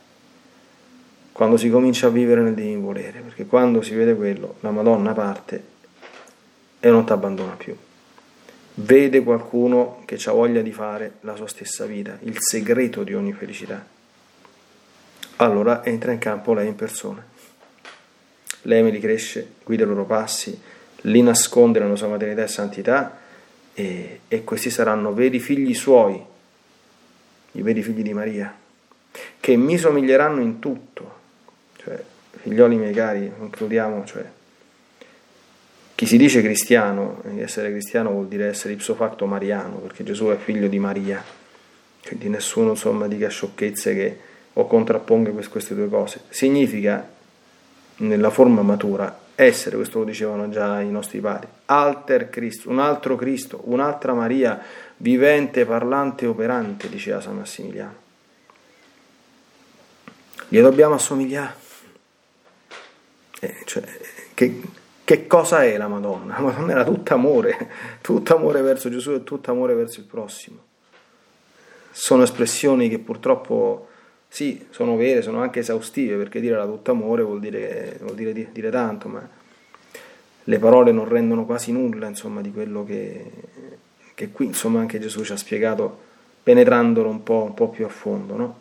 quando 1.40 1.56
si 1.56 1.70
comincia 1.70 2.08
a 2.08 2.10
vivere 2.10 2.42
nel 2.42 2.54
divino 2.54 2.82
volere, 2.82 3.22
perché 3.22 3.46
quando 3.46 3.82
si 3.82 3.96
vede 3.96 4.14
quello, 4.14 4.56
la 4.60 4.72
Madonna 4.72 5.14
parte 5.14 5.64
e 6.82 6.90
non 6.90 7.06
ti 7.06 7.14
abbandona 7.14 7.54
più. 7.54 7.74
Vede 8.74 9.24
qualcuno 9.24 10.02
che 10.04 10.20
ha 10.26 10.34
voglia 10.34 10.62
di 10.62 10.74
fare 10.74 11.14
la 11.22 11.38
sua 11.38 11.48
stessa 11.48 11.86
vita, 11.86 12.18
il 12.24 12.36
segreto 12.40 13.04
di 13.04 13.14
ogni 13.14 13.32
felicità. 13.32 13.88
Allora 15.38 15.86
entra 15.86 16.12
in 16.12 16.20
campo 16.20 16.54
lei 16.54 16.68
in 16.68 16.76
persona. 16.76 17.26
Lei 18.64 18.84
me 18.84 18.90
li 18.90 19.00
cresce, 19.00 19.54
guida 19.64 19.86
i 19.86 19.88
loro 19.88 20.04
passi, 20.04 20.60
li 21.04 21.22
nasconde 21.22 21.80
nella 21.80 21.96
sua 21.96 22.10
maternità 22.10 22.44
e 22.44 22.48
santità 22.50 23.18
e, 23.74 24.20
e 24.28 24.44
questi 24.44 24.70
saranno 24.70 25.14
veri 25.14 25.40
figli 25.40 25.74
suoi, 25.74 26.22
i 27.54 27.62
veri 27.62 27.82
figli 27.82 28.02
di 28.02 28.14
Maria, 28.14 28.54
che 29.40 29.56
mi 29.56 29.78
somiglieranno 29.78 30.42
in 30.42 30.60
tutto. 30.60 31.19
Cioè, 31.82 32.04
figlioli 32.42 32.76
miei 32.76 32.94
cari, 32.94 33.32
concludiamo, 33.38 34.06
cioè, 34.06 34.26
chi 35.96 36.06
si 36.06 36.18
dice 36.18 36.42
cristiano, 36.42 37.22
essere 37.38 37.72
cristiano 37.72 38.12
vuol 38.12 38.28
dire 38.28 38.48
essere 38.48 38.74
ipso 38.74 38.96
facto 38.96 39.26
mariano, 39.26 39.78
perché 39.78 40.04
Gesù 40.04 40.28
è 40.28 40.38
figlio 40.38 40.68
di 40.68 40.80
Maria, 40.80 41.24
quindi 42.06 42.30
nessuno 42.30 42.72
insomma 42.72 43.08
dica 43.08 43.28
sciocchezze 43.28 43.94
che 43.94 44.20
o 44.54 44.66
contrapponga 44.68 45.32
queste 45.32 45.76
due 45.76 45.90
cose. 45.90 46.22
Significa, 46.30 47.06
nella 47.98 48.30
forma 48.30 48.62
matura, 48.62 49.28
essere, 49.36 49.78
questo 49.78 50.00
lo 50.00 50.06
dicevano 50.06 50.50
già 50.50 50.82
i 50.82 50.90
nostri 50.90 51.20
padri, 51.20 51.48
alter 51.66 52.30
Cristo, 52.30 52.70
un 52.70 52.80
altro 52.80 53.16
Cristo, 53.16 53.62
un'altra 53.66 54.14
Maria 54.14 54.62
vivente, 54.98 55.66
parlante, 55.66 56.26
operante, 56.26 56.90
diceva 56.90 57.22
San 57.22 57.38
Massimiliano. 57.38 57.96
Gli 60.50 60.60
dobbiamo 60.60 60.96
assomigliare. 60.96 61.68
Eh, 63.40 63.56
cioè, 63.66 63.84
che, 64.34 64.62
che 65.04 65.28
cosa 65.28 65.64
è 65.64 65.78
la 65.78 65.88
Madonna? 65.88 66.36
La 66.36 66.42
Madonna 66.42 66.72
era 66.72 66.84
tutto 66.84 67.14
amore, 67.14 67.70
tutto 68.02 68.36
amore 68.36 68.62
verso 68.62 68.90
Gesù 68.90 69.12
e 69.12 69.24
tutto 69.24 69.52
amore 69.52 69.74
verso 69.74 70.00
il 70.00 70.06
prossimo. 70.06 70.68
Sono 71.92 72.24
espressioni 72.24 72.90
che 72.90 73.00
purtroppo 73.00 73.88
sì, 74.28 74.68
sono 74.70 74.96
vere, 74.96 75.24
sono 75.24 75.42
anche 75.42 75.60
esaustive, 75.60 76.16
perché 76.16 76.40
dire 76.40 76.56
la 76.56 76.66
tutto 76.66 76.92
amore 76.92 77.24
vuol 77.24 77.40
dire, 77.40 77.98
vuol 78.02 78.14
dire, 78.14 78.32
dire 78.52 78.70
tanto, 78.70 79.08
ma 79.08 79.28
le 80.44 80.60
parole 80.60 80.92
non 80.92 81.08
rendono 81.08 81.46
quasi 81.46 81.72
nulla 81.72 82.08
insomma, 82.08 82.42
di 82.42 82.52
quello 82.52 82.84
che, 82.84 83.32
che, 84.14 84.30
qui 84.30 84.46
insomma, 84.46 84.80
anche 84.80 85.00
Gesù 85.00 85.24
ci 85.24 85.32
ha 85.32 85.38
spiegato, 85.38 86.00
penetrandolo 86.44 87.10
un 87.10 87.24
po', 87.24 87.44
un 87.44 87.54
po 87.56 87.70
più 87.70 87.86
a 87.86 87.90
fondo. 87.90 88.36
No? 88.36 88.60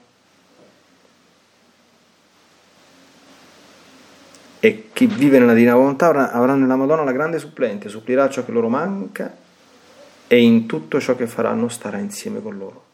E 4.60 4.87
chi 4.98 5.06
vive 5.06 5.38
nella 5.38 5.54
divina 5.54 5.76
volontà 5.76 6.08
avrà 6.08 6.56
nella 6.56 6.74
Madonna 6.74 7.04
la 7.04 7.12
grande 7.12 7.38
supplente, 7.38 7.88
supplirà 7.88 8.28
ciò 8.28 8.44
che 8.44 8.50
loro 8.50 8.68
manca 8.68 9.32
e 10.26 10.42
in 10.42 10.66
tutto 10.66 10.98
ciò 10.98 11.14
che 11.14 11.28
faranno 11.28 11.68
starà 11.68 11.98
insieme 11.98 12.42
con 12.42 12.58
loro. 12.58 12.84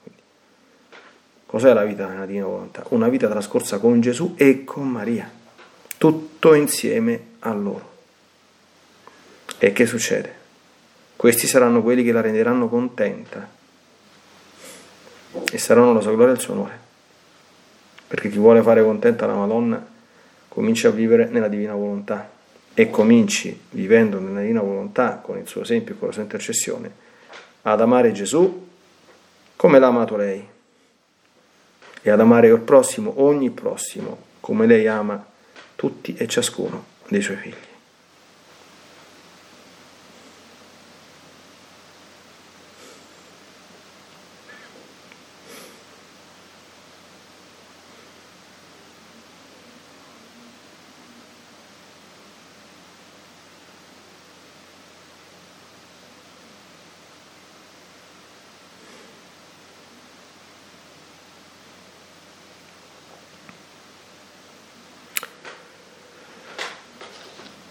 Cos'è 1.46 1.72
la 1.72 1.82
vita 1.84 2.06
nella 2.06 2.26
divina 2.26 2.44
volontà? 2.44 2.84
Una 2.88 3.08
vita 3.08 3.26
trascorsa 3.26 3.78
con 3.78 4.02
Gesù 4.02 4.34
e 4.36 4.64
con 4.64 4.86
Maria, 4.86 5.30
tutto 5.96 6.52
insieme 6.52 7.28
a 7.38 7.54
loro. 7.54 7.92
E 9.56 9.72
che 9.72 9.86
succede? 9.86 10.34
Questi 11.16 11.46
saranno 11.46 11.80
quelli 11.82 12.04
che 12.04 12.12
la 12.12 12.20
renderanno 12.20 12.68
contenta 12.68 13.48
e 15.50 15.56
saranno 15.56 15.94
la 15.94 16.02
sua 16.02 16.12
gloria 16.12 16.32
e 16.32 16.36
il 16.36 16.42
suo 16.42 16.52
onore. 16.52 16.78
Perché 18.06 18.28
chi 18.28 18.36
vuole 18.36 18.60
fare 18.60 18.84
contenta 18.84 19.24
la 19.24 19.32
Madonna 19.32 19.92
comincia 20.54 20.86
a 20.86 20.92
vivere 20.92 21.26
nella 21.26 21.48
divina 21.48 21.74
volontà 21.74 22.30
e 22.74 22.88
cominci, 22.88 23.60
vivendo 23.70 24.20
nella 24.20 24.40
divina 24.40 24.60
volontà, 24.60 25.16
con 25.16 25.36
il 25.36 25.48
suo 25.48 25.62
esempio 25.62 25.94
e 25.94 25.98
con 25.98 26.08
la 26.08 26.14
sua 26.14 26.22
intercessione, 26.22 26.92
ad 27.62 27.80
amare 27.80 28.12
Gesù 28.12 28.68
come 29.56 29.78
l'ha 29.80 29.88
amato 29.88 30.16
lei 30.16 30.46
e 32.02 32.10
ad 32.10 32.20
amare 32.20 32.46
il 32.46 32.60
prossimo, 32.60 33.20
ogni 33.22 33.50
prossimo, 33.50 34.16
come 34.38 34.66
lei 34.66 34.86
ama 34.86 35.26
tutti 35.74 36.14
e 36.14 36.28
ciascuno 36.28 36.84
dei 37.08 37.20
suoi 37.20 37.36
figli. 37.36 37.72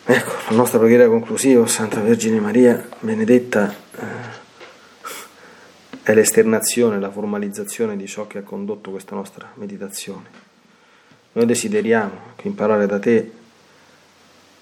Ecco, 0.05 0.42
la 0.53 0.59
nostra 0.59 0.77
preghiera 0.77 1.07
conclusiva, 1.07 1.65
Santa 1.65 1.99
Vergine 1.99 2.39
Maria, 2.39 2.87
benedetta, 2.99 3.73
eh, 3.95 4.05
è 6.03 6.13
l'esternazione, 6.13 6.99
la 6.99 7.09
formalizzazione 7.09 7.97
di 7.97 8.05
ciò 8.05 8.27
che 8.27 8.37
ha 8.37 8.43
condotto 8.43 8.91
questa 8.91 9.15
nostra 9.15 9.51
meditazione. 9.55 10.29
Noi 11.31 11.47
desideriamo 11.47 12.35
imparare 12.43 12.85
da 12.85 12.99
te 12.99 13.31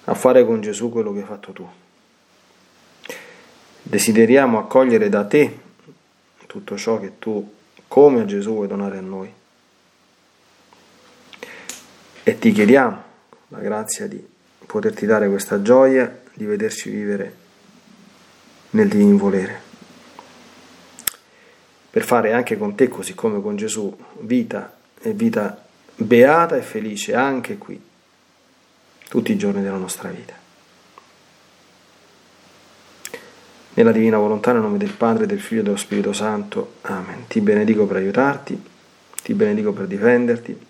a 0.05 0.13
fare 0.13 0.45
con 0.45 0.61
Gesù 0.61 0.89
quello 0.89 1.11
che 1.11 1.19
hai 1.19 1.25
fatto 1.25 1.51
tu. 1.51 1.67
Desideriamo 3.83 4.59
accogliere 4.59 5.09
da 5.09 5.25
te 5.25 5.59
tutto 6.47 6.77
ciò 6.77 7.01
che 7.01 7.19
tu, 7.19 7.53
come 7.89 8.21
a 8.21 8.25
Gesù, 8.25 8.53
vuoi 8.53 8.67
donare 8.67 8.97
a 8.97 9.01
noi. 9.01 9.33
E 12.23 12.39
ti 12.39 12.53
chiediamo 12.53 13.03
la 13.49 13.59
grazia 13.59 14.07
di 14.07 14.30
poterti 14.71 15.05
dare 15.05 15.27
questa 15.27 15.61
gioia 15.61 16.21
di 16.33 16.45
vederci 16.45 16.89
vivere 16.89 17.35
nel 18.69 18.87
divino 18.87 19.17
volere. 19.17 19.69
Per 21.89 22.05
fare 22.05 22.31
anche 22.31 22.57
con 22.57 22.73
te, 22.73 22.87
così 22.87 23.13
come 23.13 23.41
con 23.41 23.57
Gesù, 23.57 23.93
vita 24.21 24.73
e 25.01 25.11
vita 25.11 25.61
beata 25.93 26.55
e 26.55 26.61
felice 26.61 27.13
anche 27.13 27.57
qui, 27.57 27.81
tutti 29.09 29.33
i 29.33 29.37
giorni 29.37 29.61
della 29.61 29.75
nostra 29.75 30.07
vita. 30.07 30.35
Nella 33.73 33.91
divina 33.91 34.17
volontà, 34.17 34.53
nel 34.53 34.61
nome 34.61 34.77
del 34.77 34.93
Padre, 34.93 35.25
del 35.25 35.41
Figlio 35.41 35.61
e 35.61 35.63
dello 35.65 35.75
Spirito 35.75 36.13
Santo. 36.13 36.75
Amen. 36.83 37.27
Ti 37.27 37.41
benedico 37.41 37.85
per 37.85 37.97
aiutarti, 37.97 38.63
ti 39.21 39.33
benedico 39.33 39.73
per 39.73 39.87
difenderti 39.87 40.69